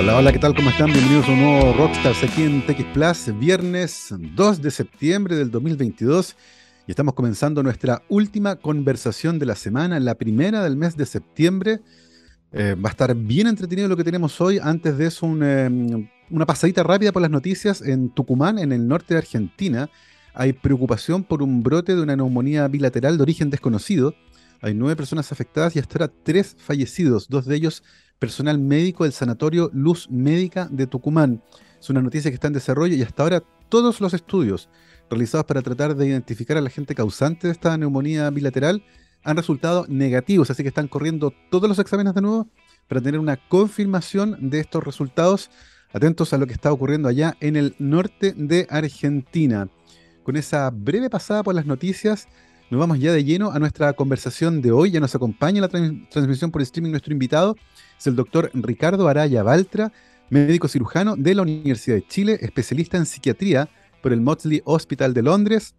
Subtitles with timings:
[0.00, 0.54] Hola, hola, ¿qué tal?
[0.54, 0.90] ¿Cómo están?
[0.90, 6.36] Bienvenidos a un nuevo Rockstars aquí en TX Plus, viernes 2 de septiembre del 2022.
[6.86, 11.80] Y estamos comenzando nuestra última conversación de la semana, la primera del mes de septiembre.
[12.50, 14.58] Eh, va a estar bien entretenido lo que tenemos hoy.
[14.58, 17.82] Antes de eso, em, una pasadita rápida por las noticias.
[17.82, 19.90] En Tucumán, en el norte de Argentina,
[20.32, 24.14] hay preocupación por un brote de una neumonía bilateral de origen desconocido.
[24.62, 27.82] Hay nueve personas afectadas y hasta ahora tres fallecidos, dos de ellos
[28.20, 31.42] personal médico del Sanatorio Luz Médica de Tucumán.
[31.80, 34.68] Es una noticia que está en desarrollo y hasta ahora todos los estudios
[35.08, 38.84] realizados para tratar de identificar al agente causante de esta neumonía bilateral
[39.22, 42.48] han resultado negativos, así que están corriendo todos los exámenes de nuevo
[42.88, 45.50] para tener una confirmación de estos resultados.
[45.92, 49.68] Atentos a lo que está ocurriendo allá en el norte de Argentina.
[50.22, 52.28] Con esa breve pasada por las noticias,
[52.70, 54.92] nos vamos ya de lleno a nuestra conversación de hoy.
[54.92, 57.56] Ya nos acompaña la transmisión por streaming nuestro invitado,
[57.98, 59.92] es el doctor Ricardo Araya Baltra,
[60.30, 63.68] médico cirujano de la Universidad de Chile, especialista en psiquiatría
[64.00, 65.74] por el Maudsley Hospital de Londres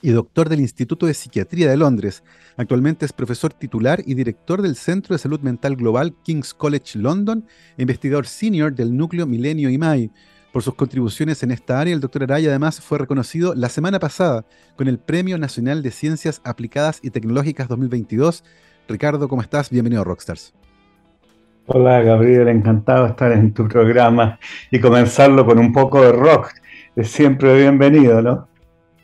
[0.00, 2.22] y doctor del Instituto de Psiquiatría de Londres.
[2.56, 7.44] Actualmente es profesor titular y director del Centro de Salud Mental Global King's College London,
[7.78, 10.12] investigador senior del núcleo Milenio IMAI.
[10.52, 14.46] Por sus contribuciones en esta área, el doctor Araya además fue reconocido la semana pasada
[14.76, 18.44] con el Premio Nacional de Ciencias Aplicadas y Tecnológicas 2022.
[18.88, 19.68] Ricardo, ¿cómo estás?
[19.68, 20.54] Bienvenido a Rockstars.
[21.66, 24.38] Hola Gabriel, encantado de estar en tu programa
[24.70, 26.48] y comenzarlo con un poco de rock.
[26.96, 28.48] Es siempre bienvenido, ¿no?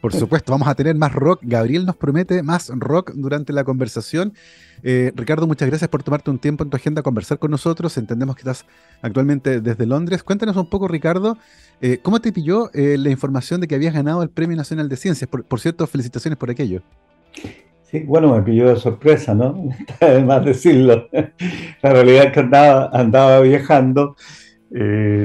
[0.05, 1.41] Por supuesto, vamos a tener más rock.
[1.41, 4.35] Gabriel nos promete más rock durante la conversación.
[4.83, 7.97] Eh, Ricardo, muchas gracias por tomarte un tiempo en tu agenda a conversar con nosotros.
[7.97, 8.67] Entendemos que estás
[9.01, 10.23] actualmente desde Londres.
[10.23, 11.39] Cuéntanos un poco, Ricardo,
[11.81, 14.97] eh, ¿cómo te pilló eh, la información de que habías ganado el Premio Nacional de
[14.97, 15.27] Ciencias?
[15.27, 16.83] Por, cierto, felicitaciones por aquello.
[17.91, 19.71] Sí, bueno, me pilló de sorpresa, ¿no?
[20.03, 21.09] Además decirlo.
[21.81, 24.17] La realidad es que andaba, andaba viajando,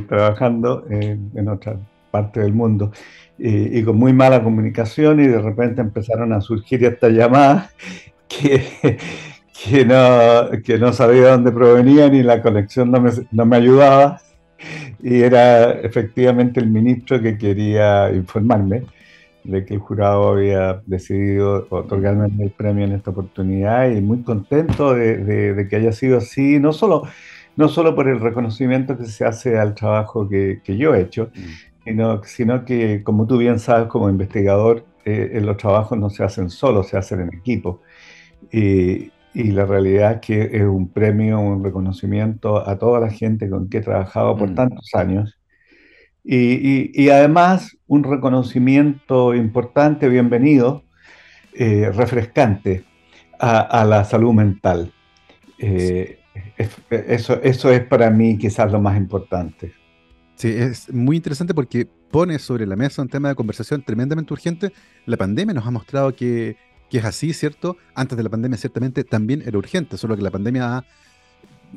[0.08, 1.78] trabajando en otra
[2.12, 2.94] parte del mundo
[3.40, 7.74] y con muy mala comunicación y de repente empezaron a surgir estas llamadas
[8.28, 8.98] que,
[9.64, 14.22] que no, que no sabía dónde provenían y la conexión no me, no me ayudaba.
[15.02, 18.84] Y era efectivamente el ministro que quería informarme
[19.44, 24.94] de que el jurado había decidido otorgarme el premio en esta oportunidad y muy contento
[24.94, 27.04] de, de, que haya sido así, no solo,
[27.56, 31.32] no solo por el reconocimiento que se hace al trabajo que, que yo he hecho,
[31.34, 31.69] mm.
[31.90, 36.50] Sino, sino, que, como tú bien sabes, como investigador, eh, los trabajos no se hacen
[36.50, 37.82] solos, se hacen en equipo.
[38.52, 43.50] Y, y la realidad es que es un premio, un reconocimiento a toda la gente
[43.50, 44.56] con que he trabajado por mm.
[44.56, 45.40] tantos años.
[46.24, 50.84] Y, y, además un reconocimiento importante, bienvenido,
[51.54, 52.84] eh, refrescante
[53.40, 54.92] a, la salud mental.
[55.58, 56.20] Eh,
[57.08, 59.79] eso, eso es para mí quizás lo más importante.
[60.40, 64.74] Sí, es muy interesante porque pone sobre la mesa un tema de conversación tremendamente urgente.
[65.06, 66.58] La pandemia nos ha mostrado que
[66.90, 67.78] que es así, ¿cierto?
[67.94, 70.86] Antes de la pandemia ciertamente también era urgente, solo que la pandemia ha,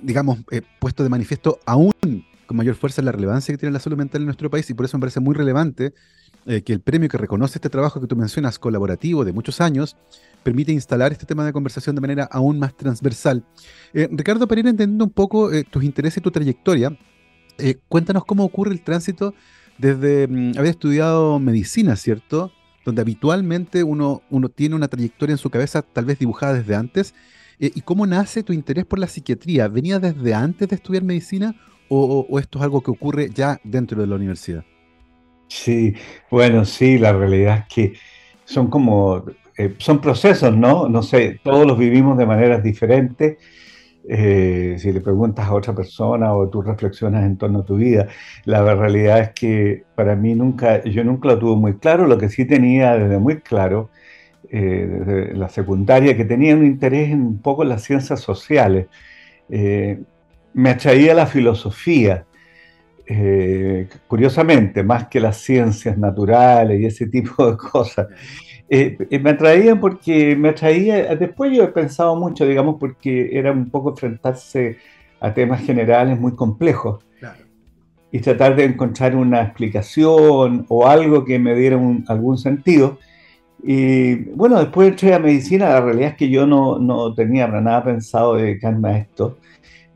[0.03, 1.93] digamos, eh, puesto de manifiesto aún
[2.47, 4.87] con mayor fuerza la relevancia que tiene la salud mental en nuestro país y por
[4.87, 5.95] eso me parece muy relevante
[6.47, 9.97] eh, que el premio que reconoce este trabajo que tú mencionas, colaborativo de muchos años,
[10.43, 13.45] permite instalar este tema de conversación de manera aún más transversal.
[13.95, 16.99] Eh, Ricardo, para ir entendiendo un poco tus intereses y tu trayectoria,
[17.89, 19.35] cuéntanos cómo ocurre el tránsito
[19.79, 22.53] desde mm, haber estudiado medicina, ¿cierto?
[22.85, 27.15] donde habitualmente uno, uno tiene una trayectoria en su cabeza tal vez dibujada desde antes.
[27.59, 29.69] Eh, ¿Y cómo nace tu interés por la psiquiatría?
[29.69, 31.55] ¿Venía desde antes de estudiar medicina
[31.95, 34.65] o, esto es algo que ocurre ya dentro de la universidad?
[35.49, 35.95] Sí,
[36.31, 37.93] bueno, sí, la realidad es que
[38.47, 39.27] son como,
[39.59, 40.89] eh, son procesos, ¿no?
[40.89, 43.37] No sé, todos los vivimos de maneras diferentes
[44.09, 48.09] eh, si le preguntas a otra persona o tú reflexionas en torno a tu vida,
[48.45, 52.29] la realidad es que para mí nunca, yo nunca lo tuve muy claro, lo que
[52.29, 53.91] sí tenía desde muy claro,
[54.51, 58.87] eh, desde la secundaria, que tenía un interés en un poco las ciencias sociales.
[59.49, 60.01] Eh,
[60.55, 62.27] me atraía la filosofía,
[64.07, 68.09] curiosamente, más que las ciencias naturales y ese tipo de cosas.
[68.75, 73.53] Eh, eh, me atraían porque me atraía, después yo he pensado mucho, digamos, porque era
[73.53, 74.79] un poco enfrentarse
[75.21, 77.05] a temas generales muy complejos
[78.11, 81.79] y tratar de encontrar una explicación o algo que me diera
[82.09, 82.99] algún sentido.
[83.63, 87.61] Y bueno, después entré a medicina, la realidad es que yo no, no tenía para
[87.61, 89.37] nada pensado dedicarme a esto.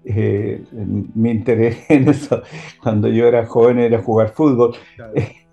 [0.04, 0.62] Eh,
[1.14, 2.42] mi interés en eso
[2.82, 4.76] cuando yo era joven era jugar fútbol.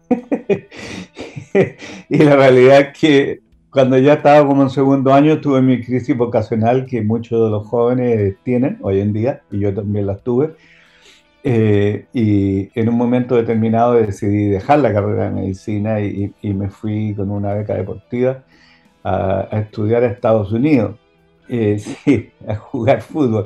[2.10, 3.40] y la realidad es que
[3.74, 7.68] cuando ya estaba como en segundo año tuve mi crisis vocacional que muchos de los
[7.68, 10.52] jóvenes tienen hoy en día, y yo también las tuve.
[11.46, 17.14] Eh, y en un momento determinado decidí dejar la carrera de medicina y, me fui
[17.16, 18.44] con una beca deportiva
[19.04, 20.96] a, estudiar a Estados Unidos,
[21.50, 21.82] eh,
[22.48, 23.46] a jugar fútbol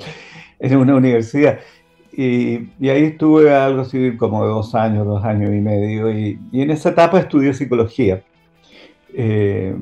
[0.60, 1.60] en una universidad.
[2.18, 6.90] Y, ahí estuve algo así como dos años, dos años y medio, y, en esa
[6.90, 8.24] etapa estudié psicología.
[9.14, 9.76] Eh,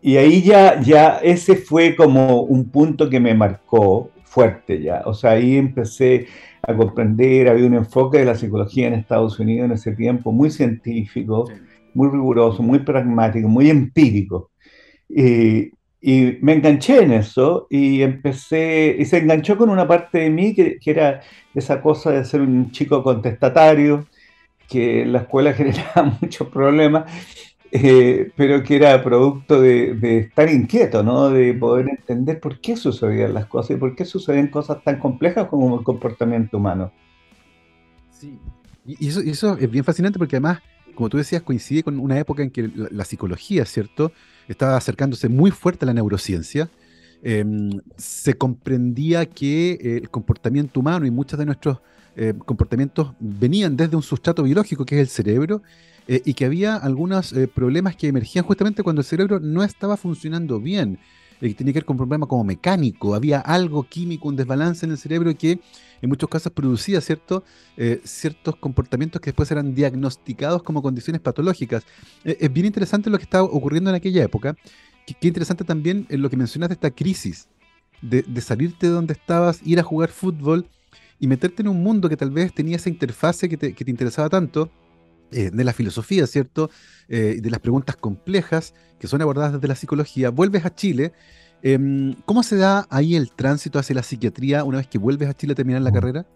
[0.00, 5.02] y ahí ya, ya ese fue como un punto que me marcó fuerte ya.
[5.06, 6.28] O sea, ahí empecé
[6.62, 10.50] a comprender, había un enfoque de la psicología en Estados Unidos en ese tiempo muy
[10.50, 11.50] científico,
[11.94, 14.50] muy riguroso, muy pragmático, muy empírico.
[15.08, 20.30] Y, y, me enganché en eso y empecé, y se enganchó con una parte de
[20.30, 21.20] mí que, que era
[21.54, 24.06] esa cosa de ser un chico contestatario,
[24.68, 27.04] que en la escuela generaba muchos problemas
[27.72, 31.30] eh, pero que era producto de, estar inquieto, ¿no?
[31.30, 35.48] De poder entender por qué sucedían las cosas y por qué suceden cosas tan complejas
[35.48, 36.92] como el comportamiento humano.
[38.10, 38.38] Sí,
[38.86, 40.60] y eso, es bien fascinante porque además,
[40.96, 44.10] como tú decías, coincide con una época en que la, psicología, ¿cierto?
[44.48, 46.68] Estaba acercándose muy fuerte a la neurociencia.
[47.22, 51.78] Em, se comprendía que eh, el comportamiento humano y muchos de nuestros
[52.16, 55.62] eh, comportamientos venían desde un sustrato biológico que es el cerebro
[56.08, 60.60] eh, y que había algunos problemas que emergían justamente cuando el cerebro no estaba funcionando
[60.60, 60.98] bien,
[61.40, 64.92] que tenía que ver con un problema como mecánico, había algo químico, un desbalance en
[64.92, 65.60] el cerebro que
[66.02, 67.42] en muchos casos producía cierto,
[68.04, 71.84] ciertos comportamientos que después eran diagnosticados como condiciones patológicas.
[72.24, 74.56] es bien interesante lo que estaba ocurriendo en aquella época,
[75.06, 77.48] qué interesante también lo que mencionas de esta crisis,
[78.02, 80.66] de, salirte de donde estabas, ir a jugar fútbol
[81.18, 83.90] y meterte en un mundo que tal vez tenía esa interfase que te, que te
[83.90, 84.70] interesaba tanto,
[85.32, 86.70] eh, de la filosofía, ¿cierto?
[87.08, 90.30] Eh, de las preguntas complejas que son abordadas desde la psicología.
[90.30, 91.12] Vuelves a Chile.
[91.62, 95.34] Em, ¿Cómo se da ahí el tránsito hacia la psiquiatría una vez que vuelves a
[95.34, 96.26] Chile a terminar la carrera?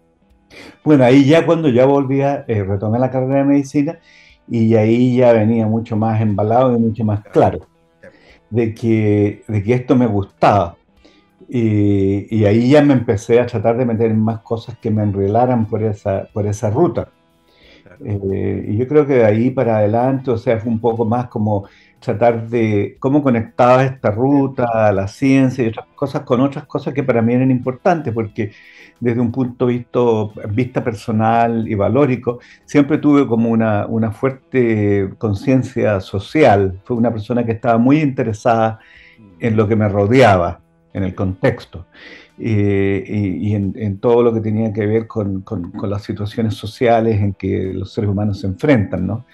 [0.83, 3.99] Bueno, ahí ya cuando ya volvía, eh, retomé la carrera de medicina
[4.49, 7.67] y ahí ya venía mucho más embalado y mucho más claro
[8.49, 10.75] de que, de que esto me gustaba.
[11.47, 15.03] Y, y, ahí ya me empecé a tratar de meter en más cosas que me
[15.03, 17.09] enrolaran por esa, por esa ruta.
[18.03, 21.27] Eh, y yo creo que de ahí para adelante, o sea, fue un poco más
[21.27, 21.67] como
[21.99, 27.03] tratar de cómo conectaba esta ruta, la ciencia y otras cosas con otras cosas que
[27.03, 28.51] para mí eran importantes, porque
[28.99, 29.85] desde un punto de
[30.49, 36.79] vista, personal y valórico, siempre tuve como una, una fuerte conciencia social.
[36.83, 38.79] Fue una persona que estaba muy interesada
[39.39, 40.61] en lo que me rodeaba,
[40.93, 41.85] en el contexto.
[42.43, 47.33] Eh, y, en, todo lo que tenía que ver con, con, las situaciones sociales en
[47.33, 49.25] que los seres humanos se enfrentan, ¿no?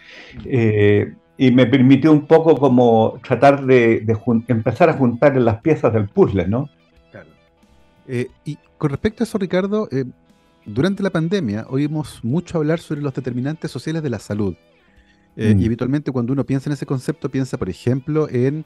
[0.43, 4.05] Eh, y me permitió un poco como tratar de,
[4.49, 6.69] empezar a juntar las piezas del puzzle, ¿no?
[7.09, 7.29] Claro.
[8.09, 9.87] Eh, y con respecto a eso, Ricardo,
[10.65, 14.55] durante la pandemia oímos mucho hablar sobre los determinantes sociales de la salud.
[15.37, 15.61] Mm.
[15.61, 18.65] Y habitualmente cuando uno piensa en ese concepto, piensa, por ejemplo, en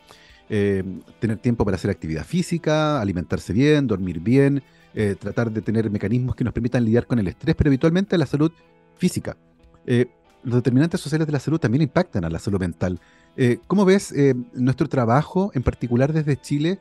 [0.54, 0.84] eh,
[1.22, 4.62] tener tiempo para hacer actividad física, alimentarse bien, dormir bien,
[4.94, 8.26] eh, tratar de tener mecanismos que nos permitan lidiar con el estrés, pero habitualmente la
[8.26, 8.52] salud
[8.98, 9.38] física.
[9.86, 10.08] Eh,
[10.44, 13.00] los determinantes sociales de la salud también impactan a la salud mental.
[13.68, 14.14] ¿Cómo ves
[14.54, 16.80] nuestro trabajo, en particular desde Chile,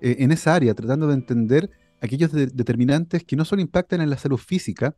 [0.00, 1.70] en esa área, tratando de entender
[2.00, 4.96] aquellos determinantes que no solo impactan en la salud física,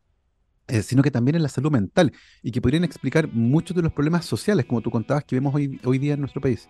[0.82, 4.24] sino que también en la salud mental y que podrían explicar muchos de los problemas
[4.24, 6.68] sociales, como tú contabas, que vemos hoy, hoy día en nuestro país?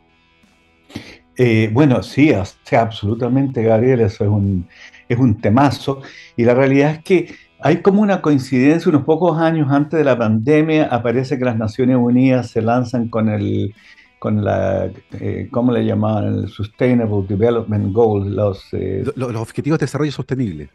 [1.37, 4.69] Eh, bueno, sí, o sea, absolutamente, Gabriel, eso es un,
[5.09, 6.03] es un temazo.
[6.37, 10.19] Y la realidad es que hay como una coincidencia, unos pocos años antes de la
[10.19, 13.75] pandemia, aparece que las Naciones Unidas se lanzan con el,
[14.19, 16.27] con la, eh, ¿cómo le llamaban?
[16.27, 20.69] El Sustainable Development Goals, los, eh, los, Objetivos de Desarrollo Sostenible.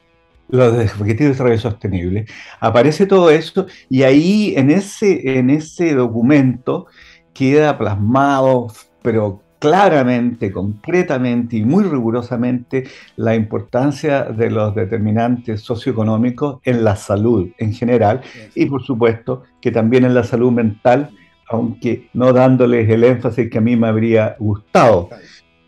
[0.50, 2.26] Los Objetivos de Desarrollo Sostenible.
[2.60, 6.88] Aparece todo eso y ahí en ese, en ese documento
[7.34, 8.68] queda plasmado,
[9.02, 12.86] pero claramente, concretamente y muy rigurosamente
[13.18, 18.22] la importancia de los determinantes socioeconómicos en la salud en general
[18.56, 21.10] y por supuesto que también en la salud mental,
[21.50, 25.10] aunque no dándoles el énfasis que a mí me habría gustado,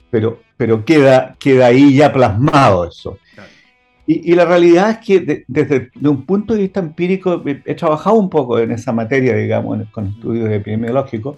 [0.09, 3.17] pero, pero queda, queda ahí ya plasmado eso.
[4.07, 8.59] Y, la realidad es que desde un punto de vista empírico he, trabajado un poco
[8.59, 11.37] en esa materia, digamos, con estudios epidemiológicos,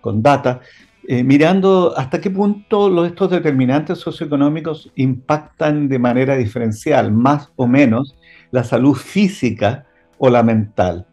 [0.00, 0.60] con data,
[1.06, 8.16] eh, mirando hasta qué punto estos determinantes socioeconómicos impactan de manera diferencial, más o menos,
[8.50, 9.86] la salud física
[10.18, 11.06] o la mental.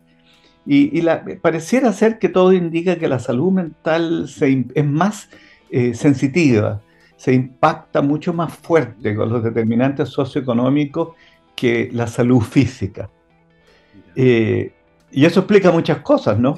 [0.66, 1.02] Y,
[1.42, 5.30] pareciera ser que todo indica que la salud mental es más
[5.72, 6.82] eh, sensitiva,
[7.18, 11.10] se impacta mucho más fuerte con los determinantes socioeconómicos
[11.56, 13.10] que la salud física.
[14.16, 14.72] Eh,
[15.12, 16.56] y eso explica muchas cosas, ¿no?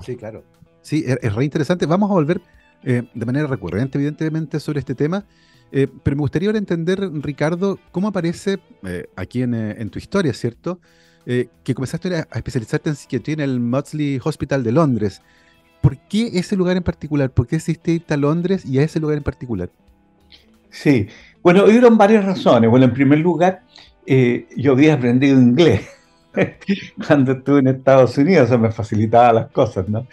[0.00, 0.44] Sí, claro.
[0.80, 1.84] Sí, es, re interesante.
[1.86, 2.40] Vamos a volver
[2.84, 5.24] eh, de manera recurrente, evidentemente, sobre este tema.
[5.70, 8.58] Eh, pero me gustaría ahora entender, Ricardo, cómo aparece
[9.16, 10.80] aquí en, tu historia, ¿cierto?
[11.26, 15.20] que comenzaste a especializarte en psiquiatría en el Maudsley Hospital de Londres.
[15.82, 17.30] ¿Por qué ese lugar en particular?
[17.30, 19.68] ¿Por qué decidiste irte a Londres y a ese lugar en particular?
[20.70, 21.06] Sí,
[21.42, 22.70] bueno, hubieron varias razones.
[22.70, 23.62] Bueno, en primer lugar,
[24.56, 25.86] yo había aprendido inglés.
[27.06, 30.06] cuando estuve en Estados Unidos, eso me facilitaba las cosas, ¿no?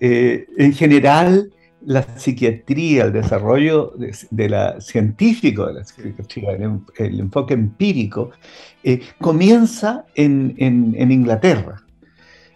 [0.00, 1.52] Eh, en general,
[1.84, 3.94] la psiquiatría, el desarrollo
[4.30, 6.52] de, la científico de la psiquiatría,
[6.98, 8.30] el, enfoque empírico,
[8.82, 11.82] eh, comienza en, en Inglaterra.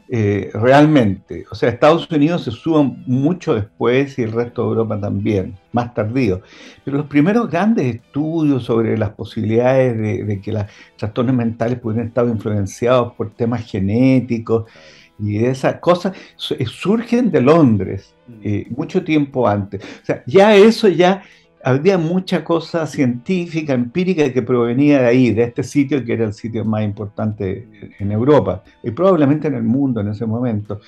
[0.09, 1.47] Eh, realmente.
[1.51, 5.95] O sea, Estados Unidos se sube mucho después y el resto de Europa también, más
[5.95, 6.43] tardío.
[6.85, 10.65] Pero los primeros grandes estudios sobre las posibilidades de, que los
[10.97, 14.71] trastornos mentales pudieran estar influenciados por temas genéticos
[15.19, 16.17] y esas cosas
[16.51, 18.15] eh, surgen de Londres.
[18.43, 19.83] Eh, mucho tiempo antes.
[19.83, 21.23] O sea, ya eso ya
[21.63, 26.33] había mucha cosa científica, empírica que provenía de ahí, de este sitio que era el
[26.33, 27.67] sitio más importante
[27.99, 30.81] en Europa y probablemente en el mundo en ese momento.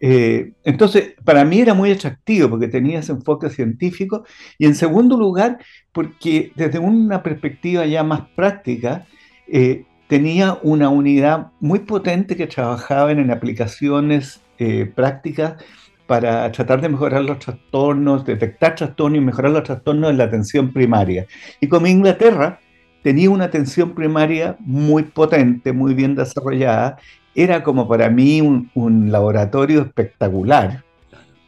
[0.00, 4.24] Eh, entonces, para mí era muy atractivo porque tenía ese enfoque científico
[4.58, 5.58] y en segundo lugar,
[5.92, 9.06] porque desde una perspectiva ya más práctica,
[9.48, 15.62] eh, tenía una unidad muy potente que trabajaba en, aplicaciones eh, prácticas
[16.06, 20.72] para tratar de mejorar los trastornos, detectar trastornos y mejorar los trastornos en la atención
[20.72, 21.26] primaria.
[21.60, 22.60] Y como Inglaterra
[23.02, 26.98] tenía una atención primaria muy potente, muy bien desarrollada,
[27.34, 30.84] era como para mí un, laboratorio espectacular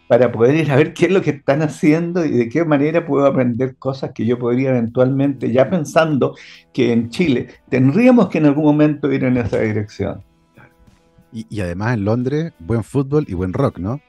[0.06, 3.04] para poder ir a ver qué es lo que están haciendo y de qué manera
[3.04, 6.34] puedo aprender cosas que yo podría eventualmente, ya pensando
[6.72, 10.22] que en Chile tendríamos que en algún momento ir en esa dirección.
[11.32, 14.00] Y, y además en Londres, buen fútbol y buen rock, ¿no?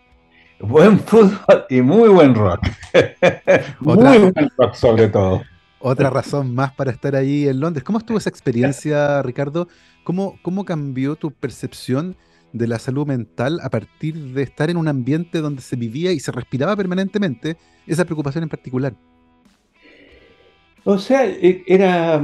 [0.62, 2.60] Buen fútbol y muy buen rock.
[3.80, 5.42] muy buen rock sobre todo.
[5.80, 7.86] Otra razón más para estar ahí en Londres.
[7.86, 9.70] ¿Cómo estuvo esa experiencia, Ricardo?
[10.04, 12.18] ¿Cómo, cómo cambió tu percepción
[12.51, 16.20] de la salud mental a partir de estar en un ambiente donde se vivía y
[16.20, 17.56] se respiraba permanentemente
[17.88, 18.94] esa preocupación en particular?
[20.84, 22.22] O sea, e, era,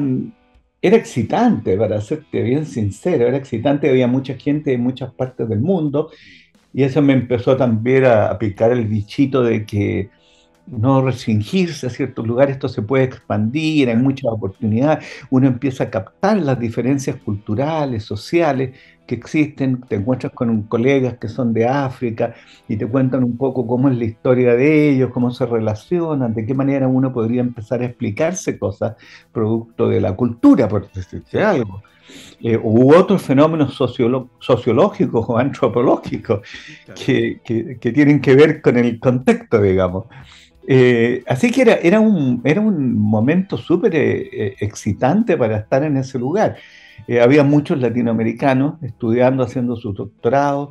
[0.82, 5.62] era excitante, para serte bien sincero, era excitante, había mucha gente de muchas partes del
[5.62, 6.10] mundo
[6.76, 10.10] y eso me empezó también a, picar el bichito de que
[10.68, 15.90] no restringirse a ciertos lugares, esto se puede expandir, hay muchas oportunidades, uno empieza a
[15.90, 22.34] captar las diferencias culturales, sociales que existen, te encuentras con colegas que son de África
[22.68, 26.46] y te cuentan un poco cómo es la historia de ellos, cómo se relacionan, de
[26.46, 28.96] qué manera uno podría empezar a explicarse cosas
[29.32, 31.84] producto de la cultura, por decirte algo
[32.42, 33.76] eh, u otros fenómenos
[34.40, 36.42] sociológicos o antropológicos
[36.94, 37.40] que,
[37.80, 40.06] tienen que ver con el contexto, digamos.
[40.68, 45.84] Eh, así que era, era, un, era un momento súper eh, eh, excitante para estar
[45.84, 46.58] en ese lugar.
[47.22, 50.70] Había muchos latinoamericanos estudiando, haciendo sus doctorados,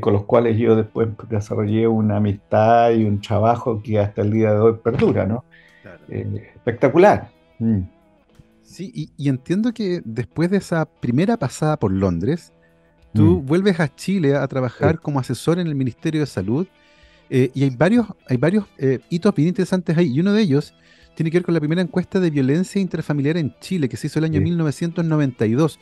[0.00, 4.52] con los cuales yo después desarrollé una amistad y un trabajo que hasta el día
[4.52, 5.44] de hoy perdura, ¿no?
[6.08, 7.30] espectacular.
[7.58, 7.82] Mm.
[8.72, 12.52] Sí, y, entiendo que después de esa primera pasada por Londres,
[13.12, 13.46] tú mm.
[13.46, 16.66] vuelves a Chile a trabajar como asesor en el Ministerio de Salud
[17.28, 20.12] eh, y hay varios, hay varios eh, hitos bien interesantes ahí.
[20.14, 20.74] Y uno de ellos
[21.14, 24.18] tiene que ver con la primera encuesta de violencia interfamiliar en Chile que se hizo
[24.18, 25.78] el año 1992.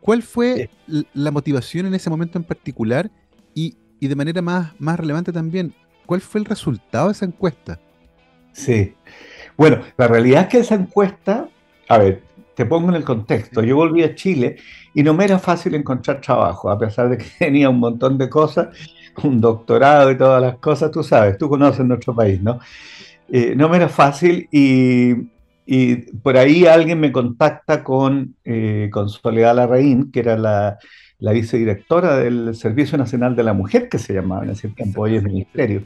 [0.00, 0.70] ¿Cuál fue
[1.14, 3.10] la motivación en ese momento en particular?
[3.54, 5.74] Y, y de manera más, más relevante también,
[6.06, 7.78] ¿cuál fue el resultado de esa encuesta?
[8.52, 8.94] Sí.
[9.56, 11.48] Bueno, la realidad es que esa encuesta,
[11.88, 12.22] a ver,
[12.54, 13.62] te pongo en el contexto.
[13.62, 14.56] Yo volví a Chile
[14.94, 18.28] y no me era fácil encontrar trabajo, a pesar de que tenía un montón de
[18.28, 18.68] cosas,
[19.22, 22.58] un doctorado y todas las cosas, tú sabes, tú conoces nuestro país, ¿no?
[23.34, 25.14] Eh, no me era fácil y,
[26.22, 30.78] por ahí alguien me contacta con, eh, con Soledad Larraín, que era la,
[31.18, 35.16] la, vicedirectora del Servicio Nacional de la Mujer, que se llamaba en ese tiempo, hoy
[35.16, 35.82] es ministerio.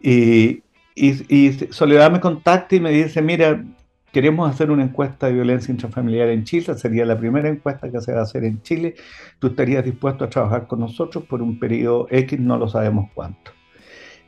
[0.00, 0.62] Y,
[0.94, 3.64] y Soledad me contacta y me dice, mira,
[4.12, 8.12] Queremos hacer una encuesta de violencia intrafamiliar en Chile, sería la primera encuesta que se
[8.12, 8.94] va a hacer en Chile.
[9.38, 13.52] Tú estarías dispuesto a trabajar con nosotros por un periodo X, no lo sabemos cuánto.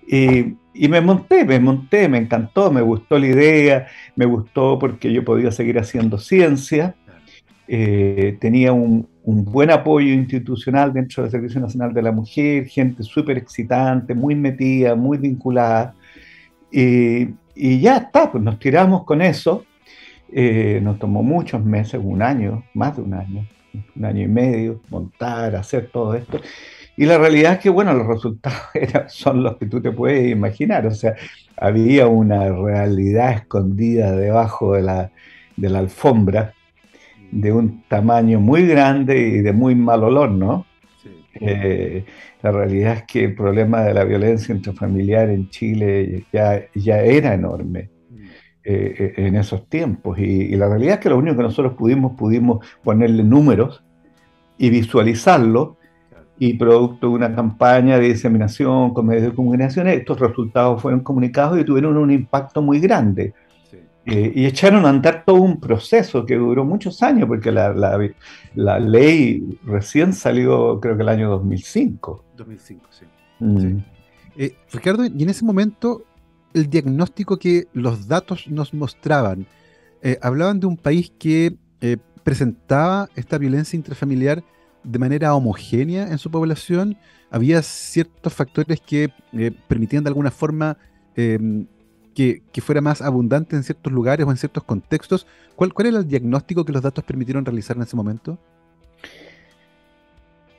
[0.06, 5.24] Y, me monté, me monté, me encantó, me gustó la idea, me gustó porque yo
[5.24, 6.94] podía seguir haciendo ciencia,
[7.68, 13.38] eh, tenía un, buen apoyo institucional dentro del Servicio Nacional de la Mujer, gente súper
[13.38, 15.94] excitante, muy metida, muy vinculada.
[16.70, 19.64] y ya está, pues nos tiramos con eso.
[20.36, 23.46] Eh, nos tomó muchos meses, un año, más de un año,
[23.94, 26.40] un año y medio, montar, hacer todo esto.
[26.96, 28.68] Y la realidad es que, bueno, los resultados
[29.08, 30.86] son los que tú te puedes imaginar.
[30.86, 31.14] O sea,
[31.56, 35.10] había una realidad escondida debajo de la,
[35.56, 36.54] de la alfombra
[37.30, 40.66] de un tamaño muy grande y de muy mal olor, ¿no?
[41.40, 42.04] Eh,
[42.42, 47.34] la realidad es que el problema de la violencia intrafamiliar en Chile ya, ya era
[47.34, 47.90] enorme.
[48.10, 48.24] Mm.
[48.66, 50.18] Eh, eh, en esos tiempos.
[50.18, 53.84] Y, la realidad es que lo único que nosotros pudimos, pudimos ponerle números
[54.56, 55.76] y visualizarlo,
[56.38, 61.60] y producto de una campaña de diseminación con medios de comunicación, estos resultados fueron comunicados
[61.60, 63.34] y tuvieron un impacto muy grande.
[64.06, 67.72] Eh, y echaron a andar todo un proceso que duró muchos años, porque la,
[68.54, 72.24] la, ley recién salió, creo que el año 2005.
[72.36, 73.04] 2005, sí.
[73.38, 73.78] Mm.
[74.36, 76.02] Eh, Ricardo, y en ese momento,
[76.52, 79.46] el diagnóstico que los datos nos mostraban,
[80.02, 81.56] eh, hablaban de un país que
[82.22, 84.42] presentaba esta violencia intrafamiliar
[84.84, 86.96] de manera homogénea en su población,
[87.30, 89.10] había ciertos factores que
[89.66, 90.76] permitían de alguna forma
[91.16, 91.66] em,
[92.14, 95.26] que, fuera más abundante en ciertos lugares o en ciertos contextos.
[95.56, 98.38] ¿Cuál, ¿Cuál era el diagnóstico que los datos permitieron realizar en ese momento?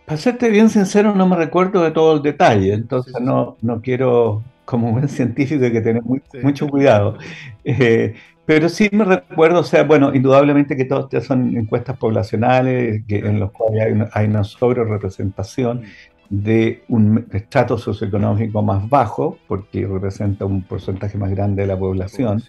[0.05, 4.43] Para serte bien sincero, no me recuerdo de todo el detalle, entonces No, no quiero,
[4.65, 6.03] como buen científico, hay que tener
[6.43, 7.17] mucho cuidado.
[7.63, 8.15] Eh,
[8.45, 13.39] pero sí me recuerdo, o sea, bueno, indudablemente que todas son encuestas poblacionales, que, en
[13.39, 15.83] los cuales hay una, hay una sobre representación
[16.29, 22.41] de un estrato socioeconómico más bajo, porque representa un porcentaje más grande de la población.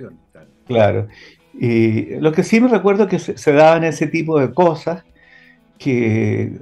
[0.67, 1.09] claro.
[1.59, 5.05] Y lo que sí me recuerdo es que se, daban ese tipo de cosas
[5.79, 6.59] que,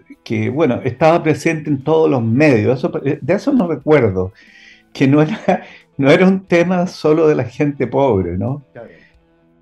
[0.53, 2.88] bueno, estaba presente en todos los medios.
[3.03, 4.33] de eso no recuerdo,
[4.93, 5.64] que no era,
[5.97, 8.62] no era un tema solo de la gente pobre, ¿no?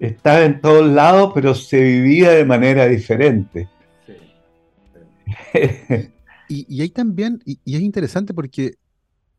[0.02, 3.68] Estaba en todos lados, pero se vivía de manera diferente.
[4.06, 4.14] Sí.
[6.48, 8.74] Y, hay también, y, es interesante porque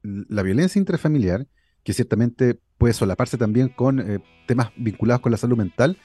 [0.02, 1.46] la violencia intrafamiliar,
[1.84, 6.00] que ciertamente puede solaparse también con eh, temas vinculados con la salud mental,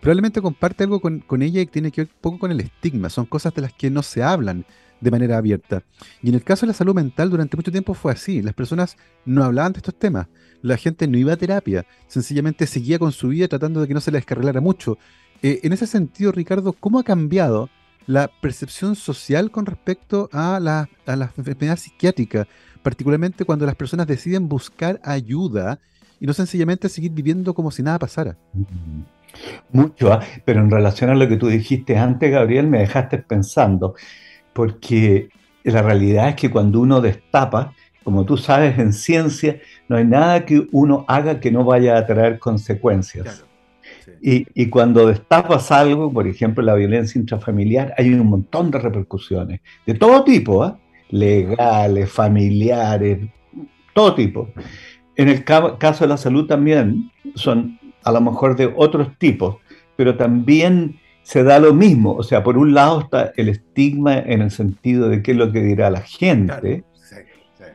[0.00, 3.08] probablemente comparte algo con, ella y tiene que ver un poco con el estigma.
[3.08, 4.66] Son cosas de las que no se hablan
[5.00, 5.84] de manera abierta.
[6.22, 8.42] Y en el caso de la salud mental, durante mucho tiempo fue así.
[8.42, 10.26] Las personas no hablaban de estos temas.
[10.62, 11.86] La gente no iba a terapia.
[12.06, 14.98] Sencillamente seguía con su vida tratando de que no se le descarrilara mucho.
[15.42, 17.70] Eh, en ese sentido, Ricardo, ¿cómo ha cambiado
[18.08, 22.48] la percepción social con respecto a la, a la enfermedad psiquiátrica,
[22.82, 25.78] particularmente cuando las personas deciden buscar ayuda
[26.18, 28.38] y no sencillamente seguir viviendo como si nada pasara.
[29.70, 30.20] Mucho, ¿ah?
[30.46, 33.94] pero en relación a lo que tú dijiste antes, Gabriel, me dejaste pensando,
[34.54, 35.28] porque
[35.62, 40.44] la realidad es que cuando uno destapa, como tú sabes, en ciencia, no hay nada
[40.44, 43.44] que uno haga que no vaya a traer consecuencias.
[44.20, 49.94] Y, cuando destapas algo, por ejemplo, la violencia intrafamiliar, hay un montón de repercusiones, de
[49.94, 50.72] todo tipo, ¿eh?
[51.10, 53.18] legales, familiares,
[53.94, 54.50] todo tipo.
[55.16, 59.56] En el caso de la salud también son a lo mejor de otros tipos,
[59.96, 62.14] pero también se da lo mismo.
[62.14, 65.52] O sea, por un lado está el estigma en el sentido de qué es lo
[65.52, 66.84] que dirá la gente,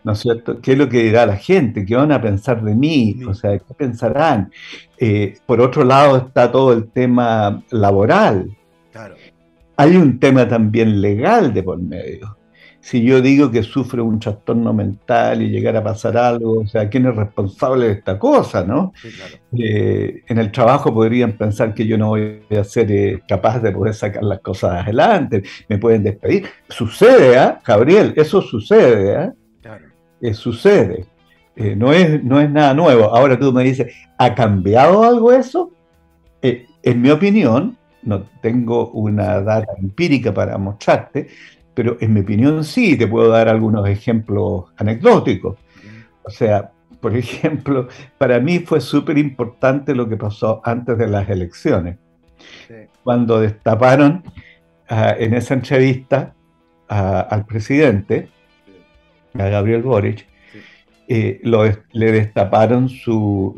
[0.04, 0.60] ¿no es cierto?
[0.62, 1.86] ¿Qué es lo que dirá la gente?
[1.86, 3.20] ¿Qué van a pensar de mí?
[3.28, 4.52] O sea, ¿qué pensarán?
[4.98, 8.56] Eh, por otro lado está todo el tema laboral.
[9.76, 12.38] Hay un tema también legal de por medio.
[12.80, 16.90] Si yo digo que sufre un trastorno mental y llegara a pasar algo, o sea,
[16.90, 18.92] ¿quién es responsable de esta cosa, no?
[19.58, 23.72] Eh, en el trabajo podrían pensar que yo no voy a ser eh, capaz de
[23.72, 26.48] poder sacar las cosas adelante, me pueden despedir.
[26.68, 27.62] Sucede, ¿ah?
[27.66, 29.34] Gabriel, eso sucede, ¿ah?
[30.24, 31.06] Eh, sucede.
[31.58, 33.14] Eh, no, es, no es nada nuevo.
[33.14, 35.72] Ahora tú me dices, ¿ha cambiado algo eso?
[36.42, 41.28] Eh, en mi opinión, no tengo una data empírica para mostrarte,
[41.74, 45.58] pero en mi opinión sí, te puedo dar algunos ejemplos anecdóticos.
[46.24, 51.30] O sea, por ejemplo, para mí fue súper importante lo que pasó antes de las
[51.30, 51.98] elecciones,
[53.04, 54.24] cuando destaparon
[54.88, 56.34] ah, en esa entrevista
[56.88, 58.30] al presidente,
[59.34, 60.26] a Gabriel Boric,
[61.08, 61.42] eh,
[61.92, 63.56] le destaparon su,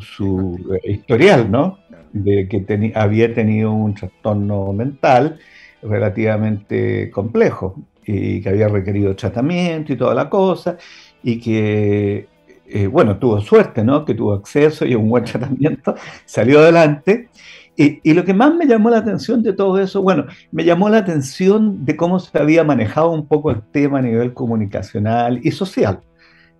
[0.84, 1.80] historial, ¿no?
[2.12, 5.40] De que había tenido un trastorno mental
[5.82, 10.78] relativamente complejo y que había requerido tratamiento y toda la cosa,
[11.24, 12.28] y que,
[12.68, 14.06] eh, bueno, tuvo suerte, ¿no?
[14.06, 17.30] Que tuvo acceso y un buen tratamiento, salió adelante.
[17.78, 20.88] Y, y, lo que más me llamó la atención de todo eso, bueno, me llamó
[20.88, 25.52] la atención de cómo se había manejado un poco el tema a nivel comunicacional y
[25.52, 26.00] social.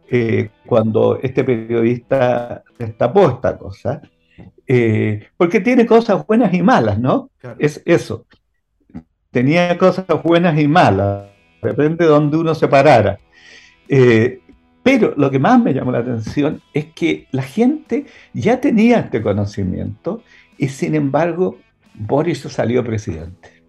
[0.08, 4.02] Eh, cuando este periodista destapó esta cosa,
[4.68, 7.32] eh, porque tiene cosas buenas y malas, ¿no?
[7.58, 8.26] Es eso.
[9.32, 11.26] tenía cosas buenas y malas,
[11.62, 13.18] depende de donde uno se parara.
[13.90, 14.42] Eh,
[14.84, 19.24] pero lo que más me llamó la atención es que la gente ya tenía este
[19.24, 20.22] conocimiento
[20.58, 21.58] y sin embargo
[21.94, 23.64] Boris salió presidente.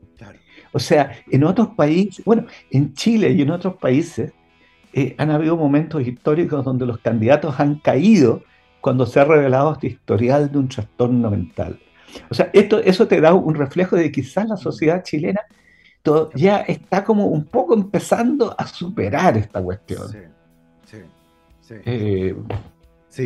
[0.73, 4.33] O sea, en otros países, bueno, en Chile y en otros países
[4.93, 8.43] eh, han habido momentos históricos donde los candidatos han caído
[8.81, 11.79] cuando se ha revelado este historial de un trastorno mental.
[12.29, 15.41] O sea, esto, eso te da un reflejo de que quizás la sociedad chilena
[16.35, 20.09] ya está como un poco empezando a superar esta cuestión.
[20.09, 20.19] Sí,
[20.85, 20.99] sí,
[21.61, 21.75] sí.
[21.85, 22.37] Eh,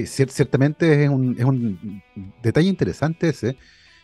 [0.06, 2.02] ciertamente es un, es un,
[2.42, 3.56] detalle interesante ese.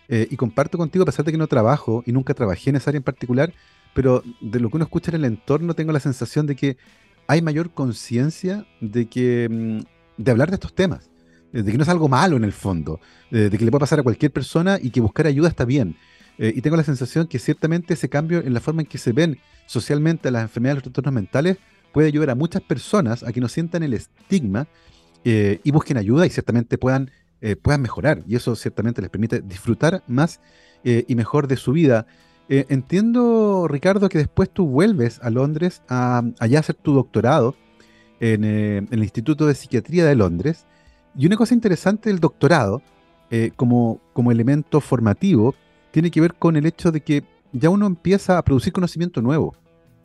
[0.08, 2.90] Eh, y comparto contigo, a pesar de que no trabajo y nunca trabajé en esa
[2.90, 3.52] área en particular,
[3.92, 6.76] pero de lo que uno escucha en el entorno tengo la sensación de que
[7.26, 11.10] hay mayor conciencia de que mm, de hablar de estos temas,
[11.52, 14.02] de que no es algo malo en el fondo, de que le puede pasar a
[14.02, 15.96] cualquier persona y que buscar ayuda está bien.
[16.38, 19.12] Eh, y tengo la sensación que ciertamente ese cambio en la forma en que se
[19.12, 21.58] ven socialmente las enfermedades, los trastornos mentales,
[21.92, 24.66] puede ayudar a muchas personas a que no sientan el estigma
[25.28, 27.10] eh, y busquen ayuda y ciertamente puedan,
[27.40, 28.22] eh, puedan mejorar.
[28.28, 30.40] Y eso ciertamente les permite disfrutar más
[30.84, 32.06] y mejor de su vida.
[32.48, 37.56] entiendo, Ricardo, que después tú vuelves a Londres a, allá hacer tu doctorado
[38.20, 40.64] en, el Instituto de Psiquiatría de Londres.
[41.16, 42.82] Y una cosa interesante del doctorado,
[43.56, 45.56] como, como elemento formativo,
[45.90, 49.56] tiene que ver con el hecho de que ya uno empieza a producir conocimiento nuevo.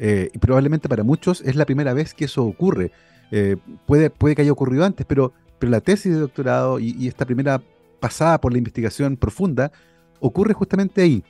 [0.04, 2.92] Eh, y probablemente para muchos es la primera vez que eso ocurre.
[3.32, 7.26] Eh, puede, puede que haya ocurrido antes, pero, pero la tesis de doctorado y, esta
[7.26, 7.62] primera
[8.00, 9.72] pasada por la investigación profunda
[10.20, 11.24] ocurre justamente ahí.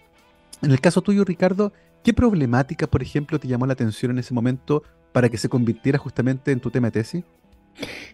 [0.62, 1.72] En el caso tuyo, Ricardo,
[2.04, 5.98] ¿qué problemática, por ejemplo, te llamó la atención en ese momento para que se convirtiera
[5.98, 7.24] justamente en tu tema de tesis?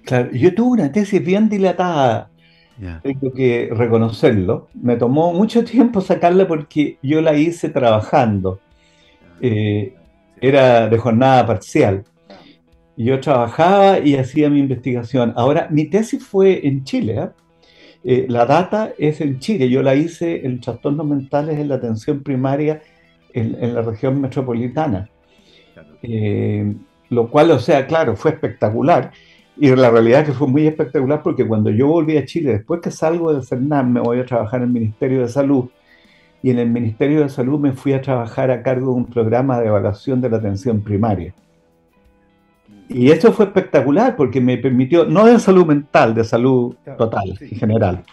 [0.03, 2.29] Claro, yo tuve una tesis bien dilatada
[3.01, 4.67] tengo que reconocerlo.
[4.73, 8.59] Me tomó mucho tiempo sacarla porque yo la hice trabajando.
[9.41, 9.95] Eh,
[10.39, 12.03] era de jornada parcial.
[12.97, 15.31] Yo trabajaba y hacía mi investigación.
[15.35, 17.19] Ahora, mi tesis fue en Chile.
[17.19, 17.29] ¿eh?
[18.03, 19.69] Eh, la data es en Chile.
[19.69, 22.81] Yo la hice en trastornos mentales en la atención primaria
[23.33, 25.09] en, la región metropolitana.
[27.09, 29.11] lo cual, o sea, claro, fue espectacular.
[29.59, 32.81] Y la realidad es que fue muy espectacular porque cuando yo volví a Chile, después
[32.81, 35.69] que salgo de CERNAM, me voy a trabajar en el Ministerio de Salud.
[36.41, 39.59] Y en el Ministerio de Salud me fui a trabajar a cargo de un programa
[39.59, 41.33] de evaluación de la atención primaria.
[42.89, 47.57] Y eso fue espectacular porque me permitió, no de salud mental, de salud total, en
[47.57, 48.03] general.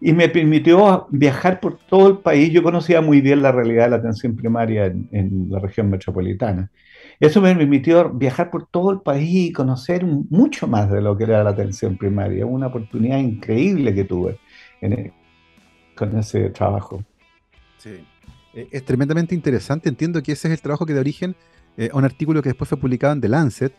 [0.00, 2.52] Y me permitió viajar por todo el país.
[2.52, 6.70] Yo conocía muy bien la realidad de la atención primaria en, en la región metropolitana.
[7.18, 11.24] Eso me permitió viajar por todo el país y conocer mucho más de lo que
[11.24, 12.44] era la atención primaria.
[12.44, 14.38] Una oportunidad increíble que tuve
[14.82, 15.12] e,
[15.94, 17.02] con ese trabajo.
[17.78, 18.04] Sí,
[18.54, 19.88] e, es tremendamente interesante.
[19.88, 21.34] Entiendo que ese es el trabajo que da origen
[21.78, 23.72] eh, a un artículo que después fue publicado en The Lancet,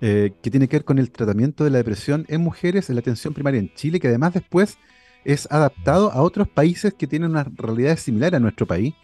[0.00, 3.00] eh, que tiene que ver con el tratamiento de la depresión en mujeres en la
[3.00, 4.76] atención primaria en Chile, que además después
[5.24, 8.94] es adaptado a otros países que tienen una realidad similar a nuestro país,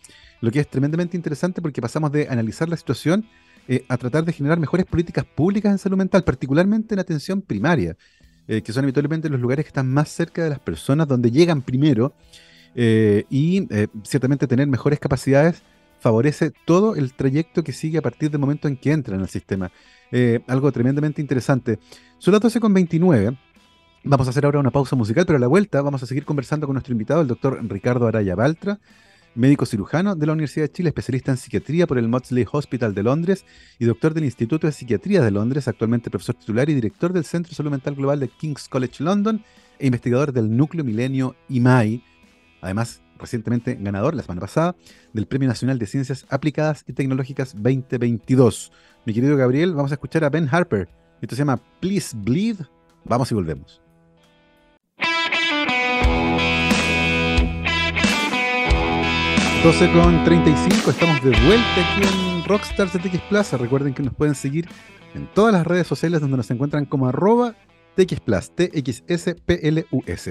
[0.40, 3.26] lo que es tremendamente interesante porque pasamos de analizar la situación
[3.68, 7.96] eh, a tratar de generar mejores políticas públicas en salud mental, particularmente en atención primaria,
[8.46, 11.62] eh, que son habitualmente los lugares que están más cerca de las personas, donde llegan
[11.62, 12.14] primero,
[12.74, 13.68] y
[14.02, 15.62] ciertamente tener mejores capacidades
[16.00, 19.70] favorece todo el trayecto que sigue a partir del momento en que entran al sistema.
[20.46, 21.78] Algo tremendamente interesante.
[22.18, 23.36] Son las 12.29.
[24.04, 26.66] Vamos a hacer ahora una pausa musical, pero a la vuelta vamos a seguir conversando
[26.66, 28.80] con nuestro invitado, el doctor Ricardo Araya Baltra,
[29.34, 33.04] médico cirujano de la Universidad de Chile, especialista en psiquiatría por el Maudsley Hospital de
[33.04, 33.46] Londres
[33.78, 37.50] y doctor del Instituto de Psiquiatría de Londres, actualmente profesor titular y director del Centro
[37.50, 39.42] de Salud Mental Global de King's College London
[39.78, 42.02] e investigador del Núcleo Milenio IMAI.
[42.60, 44.74] Además, recientemente ganador la semana pasada
[45.12, 48.72] del Premio Nacional de Ciencias Aplicadas y Tecnológicas 2022.
[49.04, 50.88] Mi querido Gabriel, vamos a escuchar a Ben Harper.
[51.20, 52.58] Esto se llama Please Bleed.
[53.04, 53.80] Vamos y volvemos.
[59.64, 63.52] 12 con 35, estamos de vuelta aquí en Rockstars de TX Plus.
[63.54, 64.68] Recuerden que nos pueden seguir
[65.14, 67.56] en todas las redes sociales donde nos encuentran como arroba
[67.96, 70.30] TX Plus, TXSPLUS.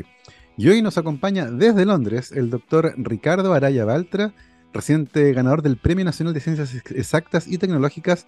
[0.55, 4.34] Y hoy nos acompaña desde Londres el doctor Ricardo Araya Baltra,
[4.73, 8.27] reciente ganador del Premio Nacional de Ciencias Exactas y Tecnológicas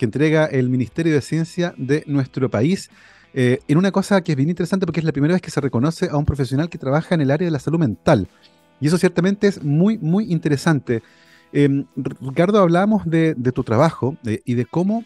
[0.00, 2.90] que entrega el Ministerio de Ciencia de nuestro país.
[3.34, 5.60] Eh, en una cosa que es bien interesante porque es la primera vez que se
[5.60, 8.26] reconoce a un profesional que trabaja en el área de la salud mental.
[8.80, 11.02] Y eso ciertamente es muy, muy interesante.
[11.52, 15.04] Em, Ricardo, hablábamos de, tu trabajo eh, y de cómo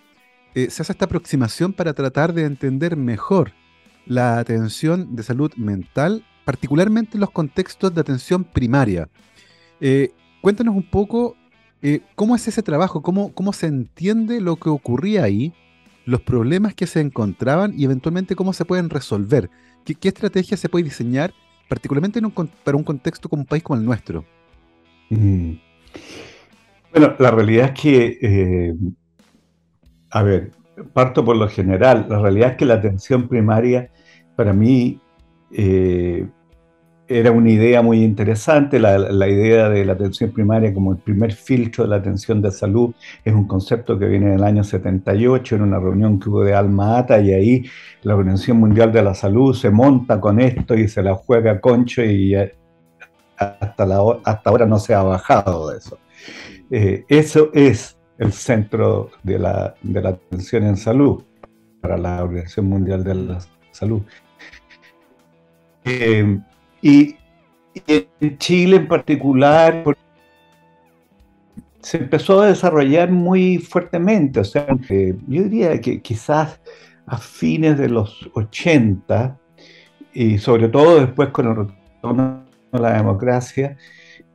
[0.54, 3.50] eh, se hace esta aproximación para tratar de entender mejor
[4.06, 9.08] la atención de salud mental, particularmente en los contextos de atención primaria.
[10.40, 11.36] Cuéntanos un poco
[11.84, 13.02] Eh, ¿Cómo es ese trabajo?
[13.02, 15.52] ¿Cómo, ¿Cómo se entiende lo que ocurría ahí?
[16.06, 19.50] los problemas que se encontraban y eventualmente cómo se pueden resolver.
[19.84, 21.32] ¿Qué, qué estrategia se puede diseñar,
[21.68, 22.20] particularmente
[22.62, 24.24] para un contexto como un país como el nuestro?
[25.10, 25.52] Mm.
[26.92, 28.74] Bueno, la realidad es que, eh,
[30.10, 30.52] a ver,
[30.92, 33.90] parto por lo general, la realidad es que la atención primaria
[34.36, 35.00] para mí
[35.52, 36.26] eh,
[37.06, 41.84] era una idea muy interesante, la, idea de la atención primaria como el primer filtro
[41.84, 45.78] de la atención de salud es un concepto que viene del año 78 en una
[45.78, 47.64] reunión que hubo de Alma Ata y ahí
[48.02, 52.02] la Organización Mundial de la Salud se monta con esto y se la juega concho
[52.02, 52.34] y
[53.36, 55.98] hasta, la, hasta ahora no se ha bajado de eso.
[56.70, 61.22] Eh, eso es el centro de la, de la atención en salud
[61.82, 63.38] para la Organización Mundial de la
[63.72, 64.00] Salud.
[65.84, 66.40] Eh,
[66.84, 67.16] y,
[67.88, 69.82] en Chile en particular
[71.80, 76.60] se empezó a desarrollar muy fuertemente, o sea, yo diría que quizás
[77.06, 79.36] a fines de los 80
[80.12, 83.76] y sobre todo después con el retorno a la democracia,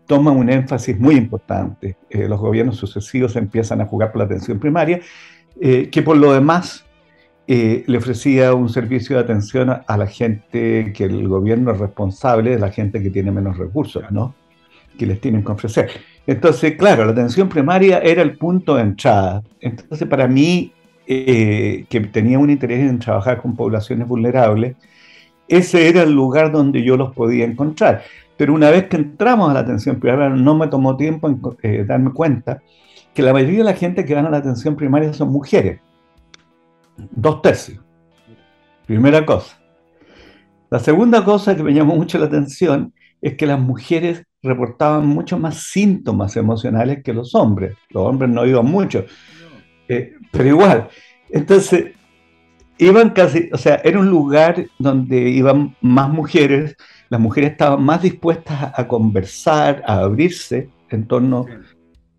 [0.06, 1.98] toma un énfasis muy importante.
[2.10, 5.00] Eh, los gobiernos sucesivos empiezan a jugar por la atención primaria,
[5.62, 6.86] eh, que por lo demás
[7.52, 12.52] eh, le ofrecía un servicio de atención a, la gente que el gobierno es responsable
[12.52, 14.36] de la gente que tiene menos recursos, ¿no?
[15.00, 15.90] Que les tienen que ofrecer.
[16.28, 19.42] Entonces, claro, la atención primaria era el punto de entrada.
[19.62, 20.74] Entonces, para mí,
[21.08, 24.76] eh, que tenía un interés en trabajar con poblaciones vulnerables,
[25.48, 28.04] ese era el lugar donde yo los podía encontrar.
[28.38, 31.84] Pero una vez que entramos a la atención primaria, no me tomó tiempo en eh,
[31.84, 32.62] darme cuenta
[33.12, 35.80] que la mayoría de la gente que van a la atención primaria son mujeres
[37.12, 37.80] dos tercios.
[38.86, 39.58] Primera cosa.
[40.70, 45.38] La segunda cosa que me llamó mucho la atención es que las mujeres reportaban mucho
[45.38, 47.76] más síntomas emocionales que los hombres.
[47.90, 49.06] Los hombres no iban mucho,
[49.88, 50.90] eh, pero igual.
[51.30, 51.94] Entonces,
[52.78, 56.76] iban casi, o sea, era un lugar donde iban más mujeres,
[57.10, 61.46] las mujeres estaban más dispuestas a, conversar, a abrirse en torno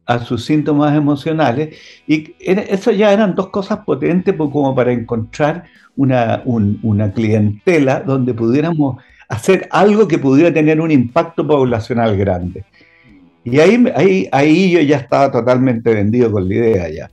[0.07, 1.77] a sus síntomas emocionales.
[2.07, 5.65] Y eso ya eran dos cosas potentes como para encontrar
[5.97, 12.65] una, una clientela donde pudiéramos hacer algo que pudiera tener un impacto poblacional grande.
[13.45, 17.11] Y ahí, ahí, ahí yo ya estaba totalmente vendido con la idea ya.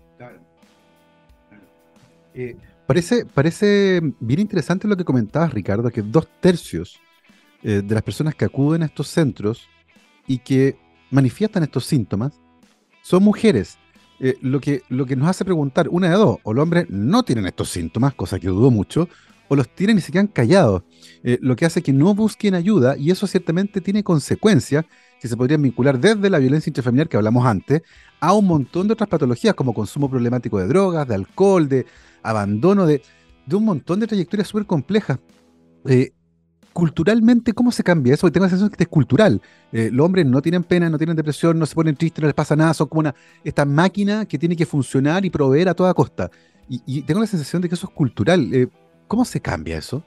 [2.33, 6.99] Eh, parece, parece bien interesante lo que comentabas, Ricardo, que dos tercios
[7.63, 9.67] eh, de las personas que acuden a estos centros
[10.27, 10.75] y que
[11.09, 12.39] manifiestan estos síntomas
[13.07, 13.77] son mujeres.
[14.19, 17.23] Eh, lo, que, lo que nos hace preguntar, una de dos, o los hombres no
[17.23, 19.07] tienen estos síntomas, cosa que dudo mucho,
[19.47, 20.83] o los tienen y se quedan callados,
[21.23, 24.83] eh, lo que hace que no busquen ayuda y eso ciertamente tiene consecuencias
[25.21, 27.81] que se podrían vincular desde la violencia intrafamiliar que hablamos antes
[28.19, 31.85] a un montón de otras patologías como consumo problemático de drogas, de alcohol, de
[32.23, 33.01] abandono, de,
[33.45, 35.19] de un montón de trayectorias súper complejas.
[35.85, 36.11] Eh,
[36.77, 38.21] culturalmente, ¿cómo se cambia eso?
[38.21, 39.41] Porque tengo la sensación que es cultural.
[39.71, 42.35] Eh, los hombres no tienen pena, no tienen depresión, no se ponen tristes, no les
[42.35, 45.91] pasa nada, son como una, esta máquina que tiene que funcionar y proveer a toda
[45.95, 46.29] costa.
[46.69, 48.53] Y, tengo la sensación de que eso es cultural.
[48.53, 48.67] Eh,
[49.07, 50.03] ¿Cómo se cambia eso?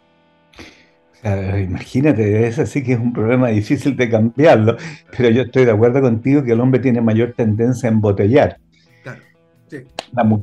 [1.24, 4.76] imagínate, es así que es un problema difícil de cambiarlo,
[5.16, 8.58] pero yo estoy de acuerdo contigo que el hombre tiene mayor tendencia a embotellar.
[9.02, 9.20] Claro,
[9.66, 9.78] sí.
[10.12, 10.40] la,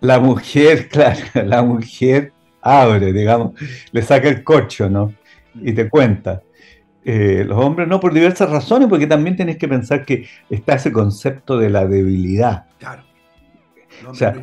[0.00, 3.52] la mujer, claro, la mujer abre, digamos,
[3.90, 5.12] le saca el cocho, ¿no?
[5.54, 6.42] Y te cuenta.
[7.04, 10.92] Eh, los hombres no, por diversas razones, porque también tienes que pensar que está ese
[10.92, 12.66] concepto de la debilidad.
[12.78, 13.02] Claro.
[14.08, 14.34] O sea,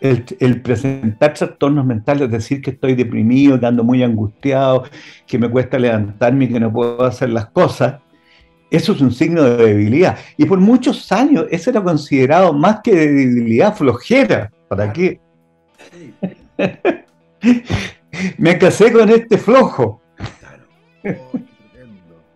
[0.00, 4.84] el, presentar trastornos mentales, decir que estoy deprimido, que ando muy angustiado,
[5.26, 7.96] que me cuesta levantarme y que no puedo hacer las cosas,
[8.70, 10.18] eso es un signo de debilidad.
[10.36, 14.50] Y por muchos años eso era considerado más que de debilidad, flojera.
[14.68, 15.20] ¿Para qué?
[18.36, 20.02] Me casé con este flojo.
[20.40, 20.66] Claro.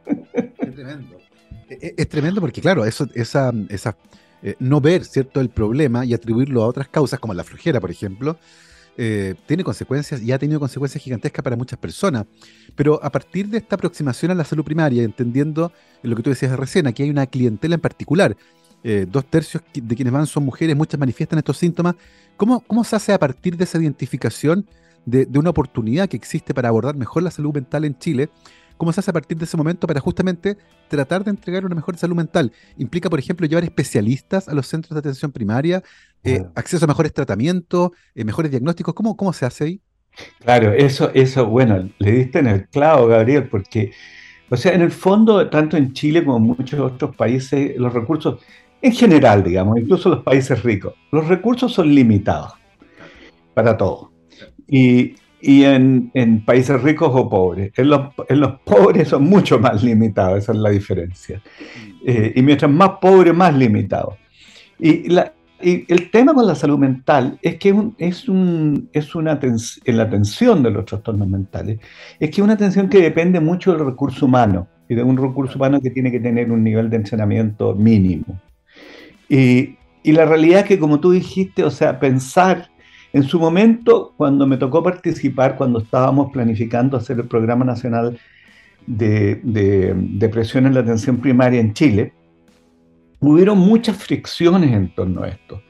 [0.07, 1.19] es tremendo.
[1.69, 3.97] Es, tremendo porque, claro, eso, esa, esa
[4.43, 7.91] eh, no ver cierto el problema y atribuirlo a otras causas, como la flojera, por
[7.91, 8.39] ejemplo,
[8.99, 12.27] eh, tiene consecuencias y ha tenido consecuencias gigantescas para muchas personas.
[12.75, 16.59] Pero a partir de esta aproximación a la salud primaria, entendiendo lo que tú decías
[16.59, 18.37] recién, aquí hay una clientela en particular.
[18.85, 21.95] Eh, dos tercios de quienes van son mujeres, muchas manifiestan estos síntomas.
[22.37, 24.67] ¿Cómo, ¿Cómo se hace a partir de esa identificación
[25.05, 28.31] de, una oportunidad que existe para abordar mejor la salud mental en Chile,
[28.77, 30.57] ¿cómo se hace a partir de ese momento para justamente
[30.89, 32.53] tratar de entregar una mejor salud mental?
[32.77, 35.83] Implica, por ejemplo, llevar especialistas a los centros de atención primaria,
[36.25, 38.95] eh, acceso a mejores tratamientos, eh, mejores diagnósticos.
[38.95, 39.81] ¿Cómo, ¿Cómo se hace ahí?
[40.41, 43.93] Claro, eso, eso, bueno, le diste en el clavo, Gabriel, porque,
[44.51, 48.41] o sea, en el fondo, tanto en Chile como en muchos otros países, los recursos
[48.83, 52.53] en general, digamos, incluso los países ricos, los recursos son limitados
[53.55, 54.12] para todos.
[54.75, 55.17] Y,
[55.65, 57.73] en, países ricos o pobres.
[57.77, 61.43] En los, pobres son mucho más limitados, esa es la diferencia.
[62.07, 64.17] Eh, y mientras más pobre, más limitado.
[64.79, 65.07] Y,
[65.65, 70.61] el tema con la salud mental es que es, un, es una en la atención
[70.61, 71.79] de los trastornos mentales,
[72.19, 75.57] es que es una atención que depende mucho del recurso humano y de un recurso
[75.57, 78.41] humano que tiene que tener un nivel de entrenamiento mínimo.
[79.29, 82.72] Y, y la realidad es que, como tú dijiste, o sea, pensar
[83.13, 88.19] en su momento, cuando me tocó participar, cuando estábamos planificando hacer el Programa Nacional
[88.87, 89.41] de,
[89.95, 92.15] Depresión en la Atención Primaria en Chile,
[93.21, 95.63] hubieron muchas fricciones en torno a esto,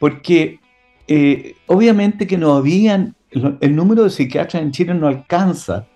[0.00, 0.58] porque
[1.06, 5.86] eh, obviamente que no habían, el número de psiquiatras en Chile no alcanza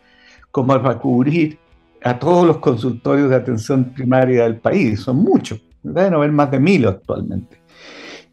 [0.53, 1.59] como para cubrir
[2.05, 6.61] a todos los consultorios de atención primaria del país, son muchos, deben haber más de
[6.61, 7.62] mil actualmente.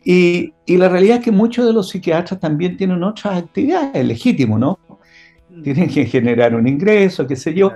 [0.03, 4.57] Y, y, la realidad es que muchos de los psiquiatras también tienen otras actividades, legítimo,
[4.57, 4.79] ¿no?
[5.49, 5.61] Mm.
[5.63, 7.73] Tienen que generar un ingreso, qué sé yo,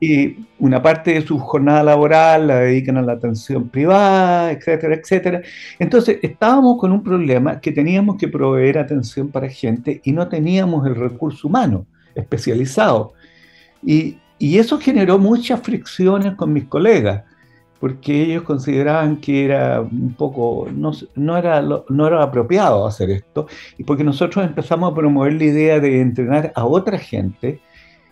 [0.00, 5.42] y una parte de su jornada laboral la dedican a la atención privada, etcétera, etcétera.
[5.78, 10.86] Entonces, estábamos con un problema que teníamos que proveer atención para gente y no teníamos
[10.86, 13.12] el recurso humano especializado.
[13.82, 17.24] Y, y eso generó muchas fricciones con mis colegas,
[17.80, 23.46] porque ellos consideraban que era un poco, no, no, era, no era apropiado hacer esto,
[23.78, 27.60] y porque nosotros empezamos a promover la idea de entrenar a otra gente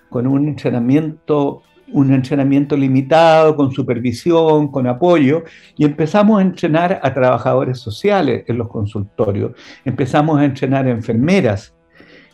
[0.09, 5.45] con un entrenamiento un entrenamiento limitado, con supervisión, con apoyo,
[5.77, 9.53] y empezamos a entrenar a trabajadores sociales en los consultorios,
[9.85, 11.75] empezamos a entrenar a enfermeras,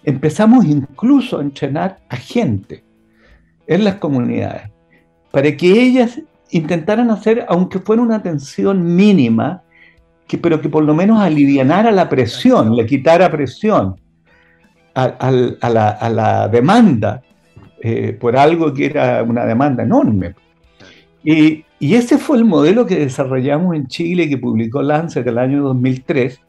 [0.03, 2.85] empezamos incluso a entrenar a gente
[3.67, 4.71] en las comunidades,
[5.31, 6.21] para que ellas
[6.55, 9.63] intentaran hacer, aunque fuera una atención mínima,
[10.27, 13.97] que, pero que por lo menos alivianara la presión, le quitara presión
[14.95, 17.21] a, la, a la demanda
[17.83, 20.35] eh, por algo que era una demanda enorme.
[21.25, 25.63] Y, y, ese fue el modelo que desarrollamos en Chile, que publicó Lancet el año
[25.65, 26.41] 2003,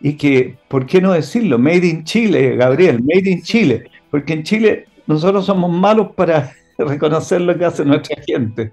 [0.00, 1.58] y que, ¿por qué no decirlo?
[1.58, 7.40] Made in Chile, Gabriel, Made in Chile, porque en Chile nosotros somos malos para reconocer
[7.40, 8.72] lo que hace nuestra gente.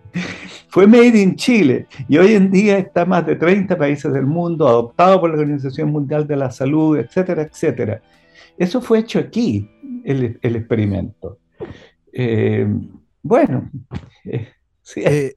[0.70, 4.26] Fue Made in Chile y hoy en día está en más de 30 países del
[4.26, 8.02] mundo, adoptado por la Organización Mundial de la Salud, etcétera, etcétera.
[8.58, 9.70] Eso fue hecho aquí,
[10.06, 11.40] el, el experimento.
[12.14, 12.68] Eh,
[13.24, 13.70] bueno,
[14.26, 14.50] eh,
[14.96, 15.34] eh,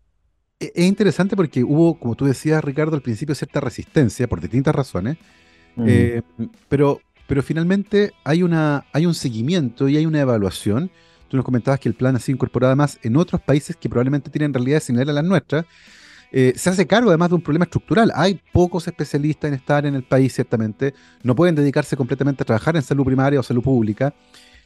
[0.58, 5.18] es interesante porque hubo, como tú decías, Ricardo, al principio cierta resistencia por distintas razones,
[5.76, 6.44] mm.
[6.68, 10.90] pero, pero finalmente hay, una, hay un seguimiento y hay una evaluación.
[11.34, 14.30] Tú nos comentabas que el plan ha sido incorporado además en otros países que probablemente
[14.30, 15.64] tienen realidades similares a las nuestras.
[16.30, 18.12] se hace cargo además de un problema estructural.
[18.14, 20.94] Hay pocos especialistas en estar en el país, ciertamente.
[21.24, 24.14] No pueden dedicarse completamente a trabajar en salud primaria o salud pública.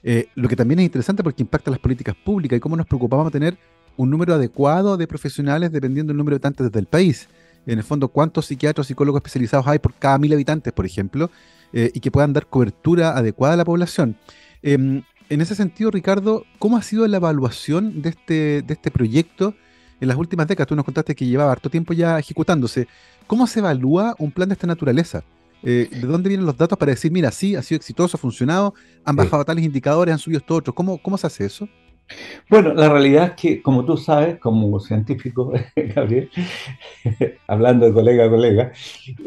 [0.03, 3.33] Eh, lo que también es interesante porque impacta las políticas públicas y cómo nos preocupamos
[3.33, 3.57] tener
[3.97, 7.31] un número adecuado de profesionales dependiendo del número de habitantes desde el país.
[7.65, 11.31] En el fondo, cuántos psiquiatras, psicólogos especializados hay por cada mil habitantes, por ejemplo,
[11.73, 14.19] eh, y que puedan dar cobertura adecuada a la población.
[15.31, 19.55] En ese sentido, Ricardo, ¿cómo ha sido la evaluación de este, de este proyecto
[20.01, 20.69] en las últimas décadas?
[20.69, 22.89] Tú nos contaste que llevaba harto tiempo ya ejecutándose.
[23.27, 25.23] ¿Cómo se evalúa un plan de esta naturaleza?
[25.63, 28.73] Eh, ¿De dónde vienen los datos para decir, mira, sí, ha sido exitoso, ha funcionado,
[29.05, 30.75] han bajado tales indicadores, han subido estos otros?
[30.75, 31.69] ¿Cómo, ¿Cómo se hace eso?
[32.49, 36.31] Bueno, la realidad es que, como tú sabes, como científico, Gabriel,
[37.47, 38.73] hablando de colega a colega,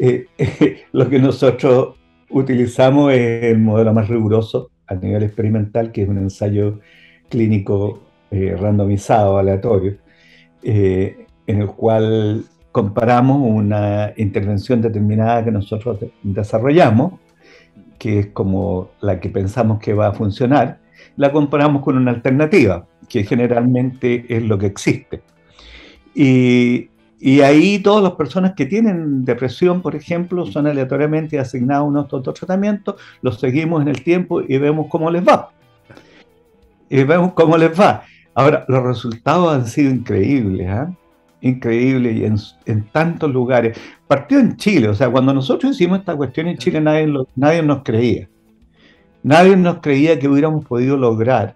[0.00, 0.26] eh,
[0.92, 1.94] lo que nosotros
[2.28, 6.80] utilizamos es el modelo más riguroso a nivel experimental, que es un ensayo
[7.28, 9.96] clínico eh, randomizado, aleatorio,
[10.62, 17.14] en el cual comparamos una intervención determinada que nosotros desarrollamos,
[17.98, 20.78] que es como la que pensamos que va a funcionar,
[21.16, 25.22] la comparamos con una alternativa, que generalmente es lo que existe.
[26.14, 26.88] Y,
[27.40, 32.34] ahí todas las personas que tienen depresión, por ejemplo, son aleatoriamente asignados a unos otros
[32.34, 35.50] tratamientos, los seguimos en el tiempo y vemos cómo les va.
[36.88, 38.02] Y vemos cómo les va.
[38.34, 40.68] Ahora, los resultados han sido increíbles.
[40.68, 40.86] ¿eh?
[41.42, 43.78] increíble y en, tantos lugares.
[44.06, 47.82] Partió en Chile, o sea, cuando nosotros hicimos esta cuestión en Chile nadie, nadie nos
[47.82, 48.28] creía.
[49.22, 51.54] Nadie nos creía que hubiéramos podido lograr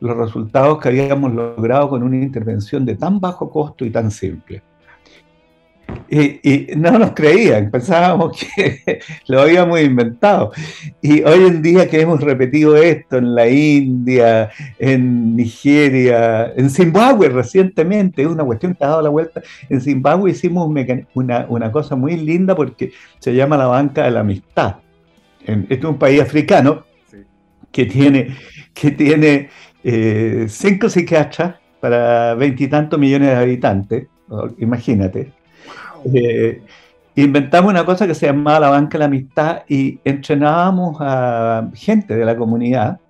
[0.00, 4.62] los resultados que habíamos logrado con una intervención de tan bajo costo y tan simple.
[6.12, 8.98] Y, no nos creían, pensábamos que
[9.28, 10.50] lo habíamos inventado.
[11.00, 14.50] Y hoy en día que hemos repetido esto en la India,
[14.80, 19.40] en Nigeria, en Zimbabue recientemente, es una cuestión que ha dado la vuelta.
[19.68, 20.68] En Zimbabue hicimos
[21.14, 22.90] una, una cosa muy linda porque
[23.20, 24.76] se llama la banca de la amistad.
[25.46, 26.86] Este es un país africano
[27.70, 28.36] que tiene,
[28.74, 29.48] que tiene
[29.84, 34.06] eh, cinco psiquiatras para veintitantos millones de habitantes,
[34.58, 35.39] imagínate
[36.14, 36.62] eh,
[37.16, 42.16] inventamos una cosa que se llamaba la banca de la amistad y entrenábamos a gente
[42.16, 43.00] de la comunidad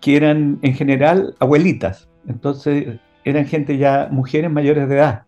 [0.00, 2.08] que eran en general abuelitas.
[2.26, 5.22] Entonces eran gente ya, mujeres mayores de edad.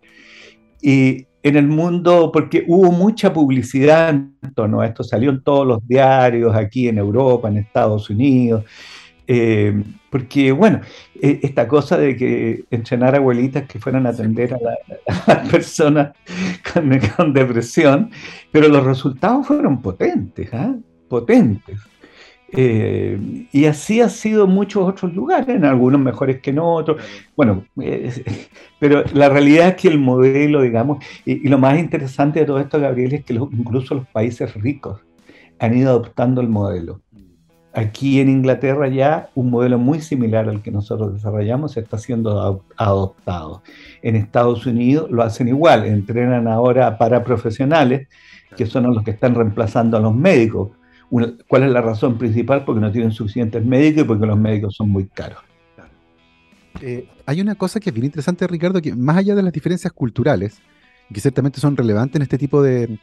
[0.81, 5.67] Y en el mundo, porque hubo mucha publicidad en torno a esto, salió en todos
[5.67, 8.65] los diarios aquí en Europa, en Estados Unidos,
[9.27, 9.83] eh,
[10.13, 10.83] porque, bueno,
[11.21, 14.59] e, esta cosa de que entrenar abuelitas que fueran a atender a,
[15.27, 16.13] las personas
[17.17, 18.11] con, depresión,
[18.53, 20.77] pero los resultados fueron potentes, ¿ah?
[21.09, 21.81] potentes.
[22.55, 27.03] Eh, y así ha sido en muchos otros lugares, en algunos mejores que en otros.
[27.35, 27.65] Bueno,
[28.79, 32.79] pero la realidad es que el modelo, digamos, y, lo más interesante de todo esto,
[32.79, 35.01] Gabriel, es que incluso los países ricos
[35.59, 37.01] han ido adoptando el modelo.
[37.75, 43.63] Aquí en Inglaterra ya un modelo muy similar al que nosotros desarrollamos está siendo adoptado.
[44.03, 48.09] En Estados Unidos lo hacen igual, entrenan ahora para profesionales,
[48.57, 50.71] que son los que están reemplazando a los médicos.
[51.49, 52.65] ¿Cuál es la razón principal?
[52.65, 55.39] Porque no tienen suficientes médicos y porque los médicos son muy caros.
[56.81, 60.61] Eh, hay una cosa que es interesante, Ricardo, que más allá de las diferencias culturales,
[61.13, 62.99] que ciertamente son relevantes en este tipo de,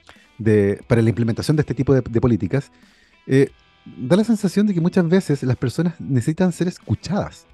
[0.87, 2.71] para la implementación de este tipo de, políticas,
[3.27, 3.49] eh,
[3.85, 7.45] da la sensación de que muchas veces las personas necesitan ser escuchadas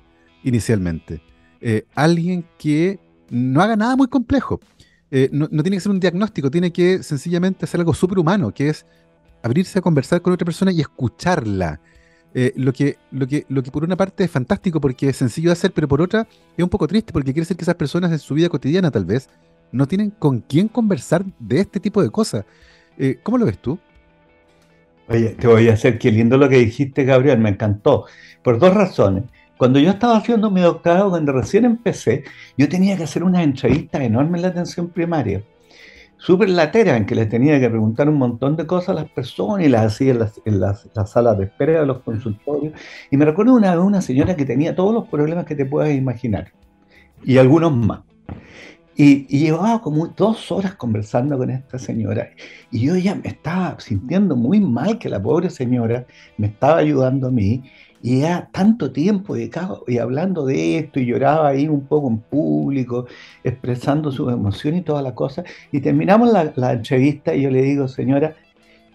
[0.44, 1.22] inicialmente.
[1.62, 3.00] Eh, alguien que
[3.30, 4.60] no haga nada muy complejo.
[5.12, 8.86] Eh, no, tiene que ser un diagnóstico, tiene que sencillamente hacer algo superhumano, que es
[9.44, 11.80] abrirse a conversar con otra persona y escucharla.
[12.34, 15.50] Eh, lo, que, lo, que, lo que por una parte es fantástico porque es sencillo
[15.50, 18.12] de hacer, pero por otra es un poco triste porque quiere decir que esas personas
[18.12, 19.30] en su vida cotidiana tal vez
[19.72, 22.46] no tienen con quién conversar de este tipo de cosas.
[23.24, 23.80] ¿Cómo lo ves tú?
[25.08, 28.06] Oye, te voy a hacer qué lindo lo que dijiste, Gabriel, me encantó.
[28.42, 29.26] Por dos razones.
[29.58, 32.24] Cuando yo estaba haciendo mi doctorado, cuando recién empecé,
[32.58, 35.44] yo tenía que hacer unas entrevistas enormes en la atención primaria.
[36.18, 39.66] Súper lateras, en que les tenía que preguntar un montón de cosas a las personas
[39.66, 42.74] y las hacía en las, en las, salas de espera de los consultorios.
[43.12, 45.94] Y me recuerdo una vez una señora que tenía todos los problemas que te puedas
[45.94, 46.52] imaginar.
[47.24, 48.02] Y algunos más.
[48.98, 52.30] Y, llevaba como dos horas conversando con esta señora.
[52.72, 56.06] Y yo ya me estaba sintiendo muy mal que la pobre señora
[56.38, 57.64] me estaba ayudando a mí.
[58.02, 63.08] Y ya tanto tiempo y hablando de esto y lloraba ahí un poco en público,
[63.44, 65.46] expresando sus emociones y todas las cosas.
[65.72, 68.36] Y terminamos la, la entrevista y yo le digo, señora,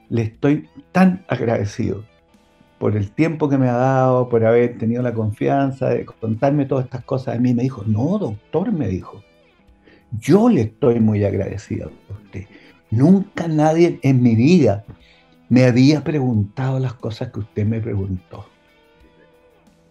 [0.08, 2.04] le estoy tan agradecido
[2.78, 6.86] por el tiempo que me ha dado, por haber tenido la confianza de contarme todas
[6.86, 7.52] estas cosas de mí.
[7.52, 9.22] Me dijo, no, doctor, me dijo,
[10.18, 12.46] yo le estoy muy agradecido a usted.
[12.90, 14.84] Nunca nadie en mi vida
[15.48, 18.46] me había preguntado las cosas que usted me preguntó.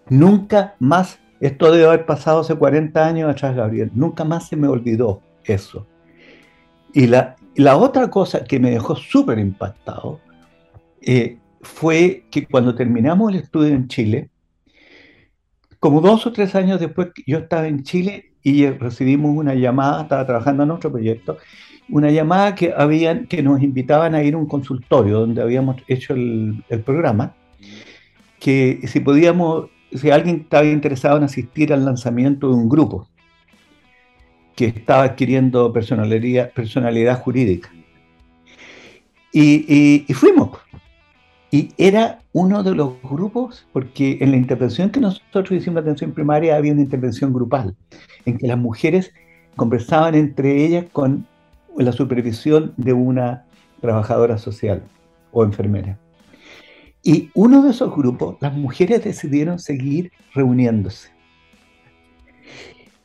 [0.10, 4.68] Nunca más, esto debe haber pasado hace 40 años atrás, Gabriel, nunca más se me
[4.68, 5.86] olvidó eso.
[6.94, 7.36] Y la,
[7.78, 10.20] otra cosa que me dejó súper impactado
[11.02, 14.30] eh, fue que cuando terminamos el estudio en Chile,
[15.80, 20.26] como dos o tres años después, yo estaba en Chile y recibimos una llamada, estaba
[20.26, 21.38] trabajando en otro proyecto,
[21.90, 26.14] una llamada que, habían, que nos invitaban a ir a un consultorio donde habíamos hecho
[26.14, 27.36] el, programa,
[28.40, 33.08] que si podíamos, si alguien estaba interesado en asistir al lanzamiento de un grupo
[34.56, 37.72] que estaba adquiriendo personalidad, personalidad jurídica.
[39.32, 40.58] Y, y fuimos.
[41.52, 46.12] Y era uno de los grupos, porque en la intervención que nosotros hicimos en atención
[46.12, 47.76] primaria había una intervención grupal,
[48.26, 49.12] en que las mujeres
[49.56, 51.28] conversaban entre ellas con
[51.78, 53.46] la supervisión de una
[53.82, 54.84] trabajadora social
[55.32, 55.98] o enfermera.
[57.02, 61.10] Y uno de esos grupos, las mujeres decidieron seguir reuniéndose.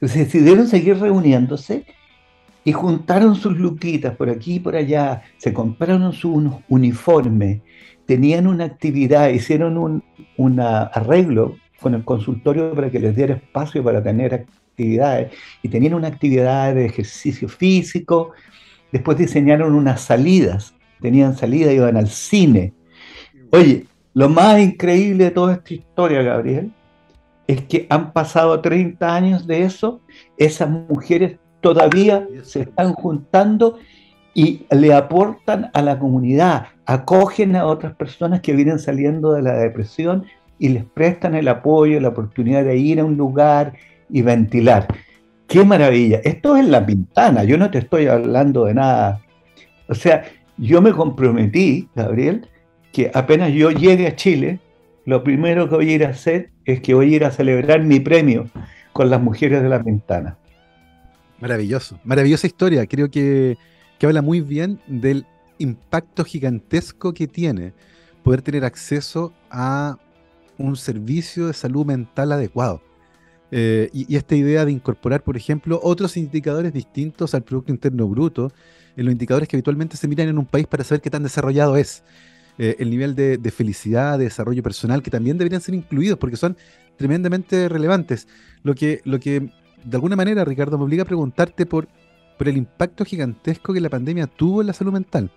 [0.00, 1.86] Decidieron seguir reuniéndose
[2.64, 7.60] y juntaron sus luquitas por aquí y por allá, se compraron sus uniformes,
[8.06, 10.02] tenían una actividad, hicieron
[10.36, 15.94] un arreglo con el consultorio para que les diera espacio para tener actividades y tenían
[15.94, 18.32] una actividad de ejercicio físico,
[18.90, 22.72] después diseñaron unas salidas, tenían salidas, iban al cine.
[23.52, 26.72] Oye, lo más increíble de toda esta historia, Gabriel,
[27.46, 30.00] es que han pasado 30 años de eso,
[30.38, 33.78] esas mujeres todavía se están juntando
[34.34, 39.54] y le aportan a la comunidad, acogen a otras personas que vienen saliendo de la
[39.54, 40.26] depresión
[40.58, 43.72] y les prestan el apoyo, la oportunidad de ir a un lugar
[44.10, 44.88] y ventilar.
[45.46, 46.20] ¡Qué maravilla!
[46.22, 49.22] Esto es la pintana, yo no te estoy hablando de nada.
[49.88, 50.24] O sea,
[50.58, 52.46] yo me comprometí, Gabriel,
[52.92, 54.60] que apenas yo llegue a Chile,
[55.06, 57.82] lo primero que voy a ir a hacer es que voy a ir a celebrar
[57.84, 58.50] mi premio
[58.92, 60.36] con las mujeres de la ventana.
[61.44, 62.86] Maravilloso, maravillosa historia.
[62.86, 63.58] Creo que,
[63.98, 65.26] que habla muy bien del
[65.58, 67.74] impacto gigantesco que tiene
[68.22, 69.98] poder tener acceso a
[70.56, 72.80] un servicio de salud mental adecuado.
[73.50, 78.50] Eh, y, esta idea de incorporar, por ejemplo, otros indicadores distintos al Producto Interno Bruto,
[78.96, 81.76] en los indicadores que habitualmente se miran en un país para saber qué tan desarrollado
[81.76, 82.04] es.
[82.56, 86.56] Eh, el nivel de, felicidad, de desarrollo personal, que también deberían ser incluidos porque son
[86.96, 88.28] tremendamente relevantes.
[88.62, 89.50] Lo que, lo que
[89.84, 91.88] de alguna manera, Ricardo, me obliga a preguntarte por,
[92.38, 95.30] por el impacto gigantesco que la pandemia tuvo en la salud mental.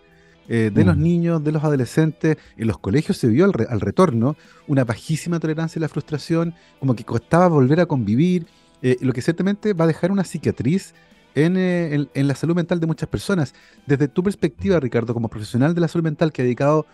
[0.49, 1.01] Eh, de los mm.
[1.01, 2.37] niños, de los adolescentes.
[2.55, 4.37] En los colegios se vio al, retorno
[4.67, 8.45] una bajísima tolerancia a la frustración, como que costaba volver a convivir,
[8.81, 10.93] eh, lo que ciertamente va a dejar una cicatriz
[11.35, 13.53] eh, en, la salud mental de muchas personas.
[13.85, 16.85] Desde tu perspectiva, Ricardo, como profesional de la salud mental que ha dedicado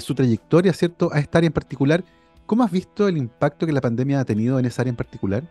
[0.00, 1.10] su trayectoria ¿cierto?
[1.12, 2.02] a esta área en particular,
[2.46, 5.44] ¿cómo has visto el impacto que la pandemia ha tenido en esa área en particular?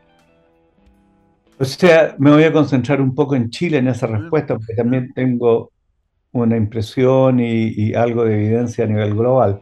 [1.57, 5.13] O sea, me voy a concentrar un poco en Chile en esa respuesta, porque también
[5.13, 5.71] tengo
[6.33, 9.61] una impresión y, algo de evidencia a nivel global.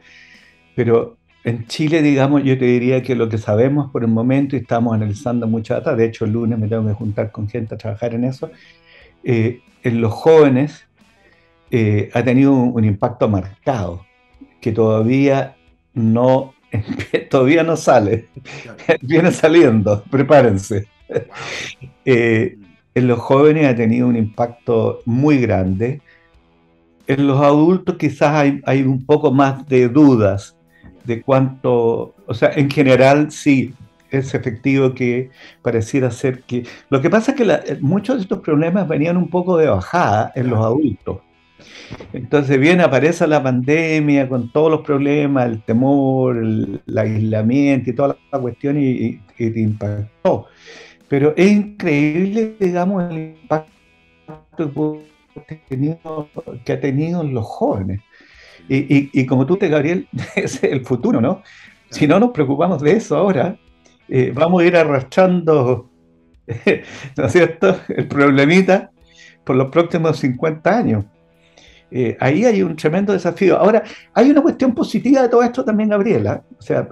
[0.76, 4.60] Pero en Chile, digamos, yo te diría que lo que sabemos por el momento, y
[4.60, 7.78] estamos analizando mucha data, de hecho el lunes me tengo que juntar con gente a
[7.78, 8.50] trabajar en eso,
[9.24, 10.88] eh, en los jóvenes
[11.70, 14.06] eh, ha tenido un, impacto marcado,
[14.62, 15.56] que todavía
[15.94, 16.56] no,
[17.30, 18.30] todavía no sale,
[19.02, 20.88] viene saliendo, prepárense.
[22.06, 22.58] Eh,
[22.96, 26.02] en los jóvenes ha tenido un impacto muy grande
[27.08, 30.56] en los adultos quizás hay, un poco más de dudas
[31.04, 33.74] de cuánto, o sea, en general sí,
[34.10, 35.32] es efectivo que
[35.62, 36.66] pareciera ser que...
[36.90, 40.50] Lo que pasa es que muchos de estos problemas venían un poco de bajada en
[40.50, 41.18] los adultos.
[42.14, 48.16] Entonces bien aparece la pandemia con todos los problemas, el temor, el, aislamiento y toda
[48.32, 50.48] la cuestión y, y, te impactó.
[51.14, 55.00] Pero es increíble, digamos, el impacto
[56.66, 58.02] que ha tenido en los jóvenes.
[58.68, 61.44] Y, como tú te, Gabriel, es el futuro, ¿no?
[61.92, 63.56] Si no nos preocupamos de eso ahora,
[64.10, 65.92] eh, vamos a ir arrastrando,
[67.18, 68.90] ¿no es cierto?, el problemita
[69.44, 71.06] por los próximos 50 años.
[71.92, 73.60] Eh, ahí hay un tremendo desafío.
[73.60, 73.84] Ahora,
[74.16, 76.44] hay una cuestión positiva de todo esto también, Gabriela.
[76.58, 76.88] O sea,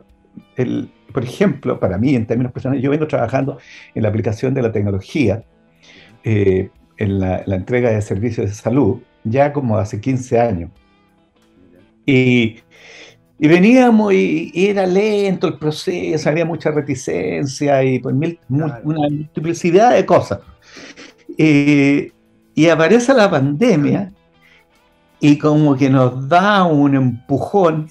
[0.57, 3.57] el, por ejemplo, para mí, en términos personales, yo vengo trabajando
[3.93, 5.43] en la aplicación de la tecnología.
[6.24, 10.72] Eh, en la, entrega de servicios de salud, ya como hace 15 años.
[12.05, 12.57] Y,
[13.39, 18.16] veníamos y, era lento el proceso, había mucha reticencia y pues
[18.49, 20.39] una multiplicidad de cosas.
[21.38, 24.12] y aparece la pandemia
[25.20, 27.88] y como que nos da un empujón,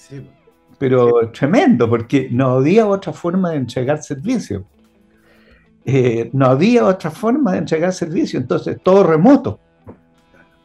[0.80, 4.62] pero tremendo, porque no había otra forma de entregar servicios.
[5.84, 9.60] Eh, no había otra forma de entregar servicio, entonces todo remoto.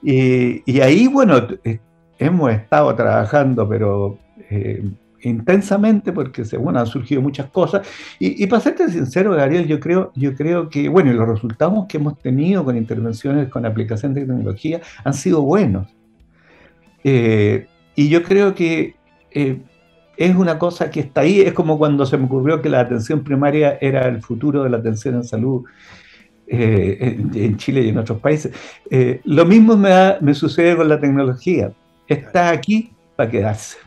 [0.02, 1.80] Y, ahí, bueno, eh,
[2.18, 4.18] hemos estado trabajando, pero
[4.50, 4.90] eh,
[5.24, 7.86] intensamente, porque según han surgido muchas cosas.
[8.18, 12.18] Y, para serte sincero, Gabriel, yo creo, yo creo que, bueno, los resultados que hemos
[12.20, 15.94] tenido con intervenciones, con aplicación de tecnología, han sido buenos.
[17.04, 18.96] y yo creo que
[20.18, 23.24] es una cosa que está ahí, es como cuando se me ocurrió que la atención
[23.24, 25.64] primaria era el futuro de la atención en salud
[26.48, 28.54] eh, en, Chile y en otros países.
[28.90, 31.72] Eh, lo mismo me, sucede con la tecnología,
[32.08, 33.78] está aquí para quedarse.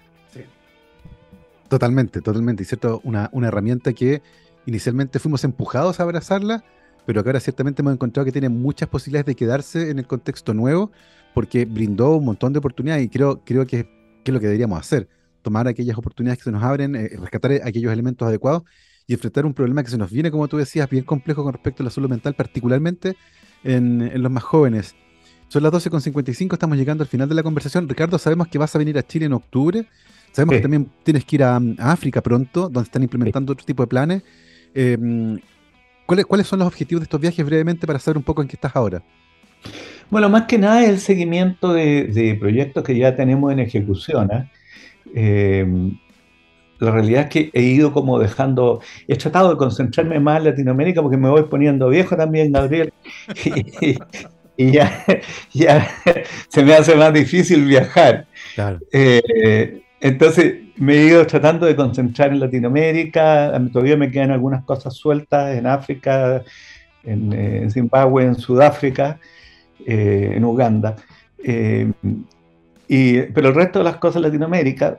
[1.68, 4.22] Totalmente, totalmente, y cierto, una, una herramienta que
[4.66, 6.64] inicialmente fuimos empujados a abrazarla,
[7.06, 10.54] pero que ahora ciertamente hemos encontrado que tiene muchas posibilidades de quedarse en el contexto
[10.54, 10.90] nuevo,
[11.34, 13.84] porque brindó un montón de oportunidades y creo, creo que,
[14.24, 15.08] que es lo que deberíamos hacer
[15.49, 18.64] tomar aquellas oportunidades que se nos abren, eh, rescatar aquellos elementos adecuados
[19.07, 21.82] y enfrentar un problema que se nos viene, como tú decías, bien complejo con respecto
[21.82, 23.16] a la salud mental, particularmente
[23.64, 24.94] en, los más jóvenes.
[25.49, 27.88] Son las 12.55, estamos llegando al final de la conversación.
[27.88, 29.86] Ricardo, sabemos que vas a venir a Chile en octubre.
[30.32, 33.86] Sabemos que también tienes que ir a, África pronto, donde están implementando otro tipo de
[33.86, 34.22] planes.
[34.74, 35.40] Em,
[36.05, 38.57] ¿cuáles, ¿Cuáles son los objetivos de estos viajes brevemente para saber un poco en qué
[38.57, 39.03] estás ahora?
[40.11, 44.30] Bueno, más que nada el seguimiento de, proyectos que ya tenemos en ejecución.
[44.30, 44.51] ¿eh?
[45.14, 45.98] Em,
[46.78, 51.02] la realidad es que he ido como dejando, he tratado de concentrarme más en Latinoamérica
[51.02, 52.92] porque me voy poniendo viejo también, Gabriel.
[54.56, 55.04] y ya,
[55.52, 55.88] ya
[56.48, 58.26] se me hace más difícil viajar.
[58.92, 64.94] Eh, entonces me he ido tratando de concentrar en Latinoamérica, todavía me quedan algunas cosas
[64.94, 66.42] sueltas en África,
[67.02, 69.18] en, eh, Zimbabue, en Sudáfrica,
[69.84, 70.96] eh, en Uganda.
[72.89, 74.99] Y, pero el resto de las cosas en Latinoamérica,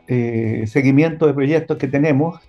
[0.68, 2.40] seguimiento de proyectos que tenemos,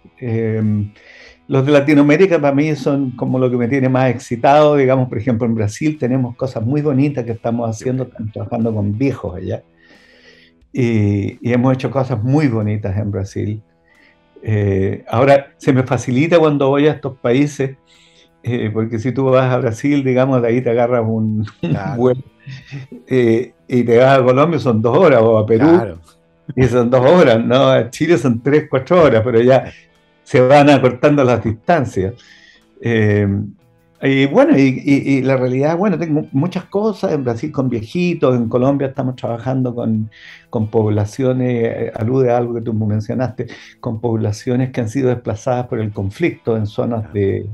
[1.50, 5.18] los de Latinoamérica para mí son como lo que me tiene más excitado, digamos, por
[5.18, 9.64] ejemplo, en Brasil tenemos cosas muy bonitas que estamos haciendo, trabajando con viejos allá.
[10.72, 13.62] Y, hemos hecho cosas muy bonitas en Brasil.
[14.44, 17.76] Eh, ahora, se me facilita cuando voy a estos países,
[18.44, 21.44] eh, porque si tú vas a Brasil, digamos, de ahí te agarras un,
[21.96, 22.22] vuelo
[23.08, 25.96] eh, y te vas a Colombia, son dos horas, o a Perú,
[26.56, 27.68] y son dos horas, ¿no?
[27.68, 29.72] A Chile son tres, cuatro horas, pero ya
[30.24, 32.14] se van acortando las distancias.
[32.80, 33.28] Eh,
[34.02, 38.88] y bueno, y, la realidad, bueno, tengo muchas cosas en Brasil con viejitos, en Colombia
[38.88, 40.10] estamos trabajando con,
[40.48, 43.46] con poblaciones, eh, alude a algo que tú mencionaste,
[43.78, 47.46] con poblaciones que han sido desplazadas por el conflicto en zonas de,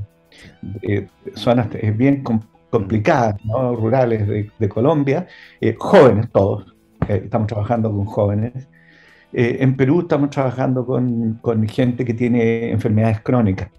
[1.35, 2.23] zonas bien
[2.69, 3.75] complicadas, ¿no?
[3.75, 5.27] rurales de, Colombia,
[5.61, 6.75] eh, jóvenes todos,
[7.07, 8.67] estamos trabajando con jóvenes.
[9.33, 13.69] Eh, en Perú estamos trabajando con, gente que tiene enfermedades crónicas.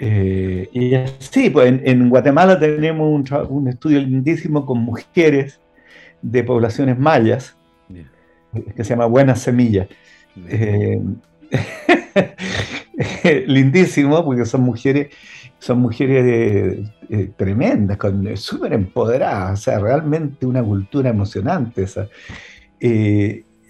[0.00, 5.60] Eh, y sí, pues en, Guatemala tenemos un, estudio lindísimo con mujeres
[6.22, 7.56] de poblaciones mayas,
[8.76, 9.88] que se llama Buenas Semillas.
[13.22, 15.08] Eh, lindísimo, porque son mujeres,
[15.58, 16.90] son mujeres
[17.36, 17.98] tremendas,
[18.36, 22.08] súper empoderadas, o sea, realmente una cultura emocionante esa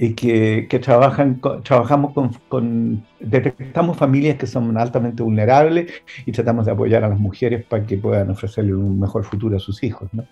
[0.00, 5.90] y que, trabajan, trabajamos con, detectamos familias que son altamente vulnerables
[6.24, 9.60] y tratamos de apoyar a las mujeres para que puedan ofrecerle un mejor futuro a
[9.60, 10.08] sus hijos.
[10.12, 10.24] ¿no?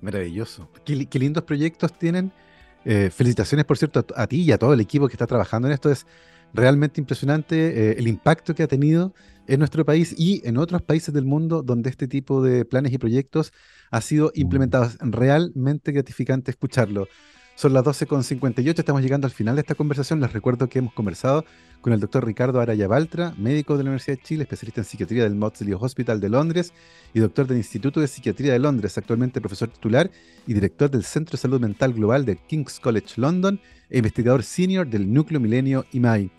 [0.00, 0.68] Maravilloso.
[0.84, 2.32] Qué, lindos proyectos tienen.
[2.84, 5.74] Eh, felicitaciones, por cierto, a, ti y a todo el equipo que está trabajando en
[5.74, 5.90] esto.
[5.90, 6.04] Es
[6.52, 7.56] realmente impresionante
[7.90, 9.14] eh, el impacto que ha tenido
[9.46, 12.98] en nuestro país y en otros países del mundo donde este tipo de planes y
[12.98, 13.52] proyectos
[13.90, 14.90] ha sido implementado.
[15.00, 17.08] Realmente gratificante escucharlo.
[17.56, 20.20] Son las 12.58, estamos llegando al final de esta conversación.
[20.20, 21.46] Les recuerdo que hemos conversado
[21.80, 25.22] con el doctor Ricardo Araya Baltra, médico de la Universidad de Chile, especialista en psiquiatría
[25.22, 26.74] del Maudsley Hospital de Londres
[27.14, 30.10] y doctor del Instituto de Psiquiatría de Londres, actualmente profesor titular
[30.46, 34.86] y director del Centro de Salud Mental Global de King's College London e investigador senior
[34.86, 36.30] del Núcleo Milenio IMAI.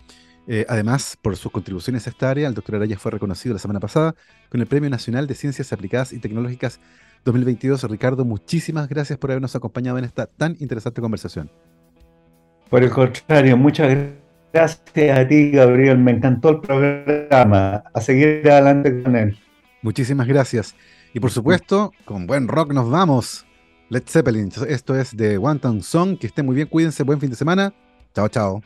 [0.50, 3.80] Eh, además, por sus contribuciones a esta área, el doctor Araya fue reconocido la semana
[3.80, 4.14] pasada
[4.48, 6.80] con el Premio Nacional de Ciencias Aplicadas y Tecnológicas
[7.26, 7.82] 2022.
[7.84, 11.50] Ricardo, muchísimas gracias por habernos acompañado en esta tan interesante conversación.
[12.70, 13.94] Por el contrario, muchas
[14.52, 15.98] gracias a ti, Gabriel.
[15.98, 17.84] Me encantó el programa.
[17.92, 19.38] A seguir adelante con él.
[19.82, 20.74] Muchísimas gracias.
[21.12, 23.46] Y por supuesto, con buen rock nos vamos.
[23.90, 24.50] Led Zeppelin.
[24.66, 26.18] Esto es de One Song.
[26.18, 27.02] Que esté muy bien, cuídense.
[27.02, 27.72] Buen fin de semana.
[28.14, 28.62] Chao, chao.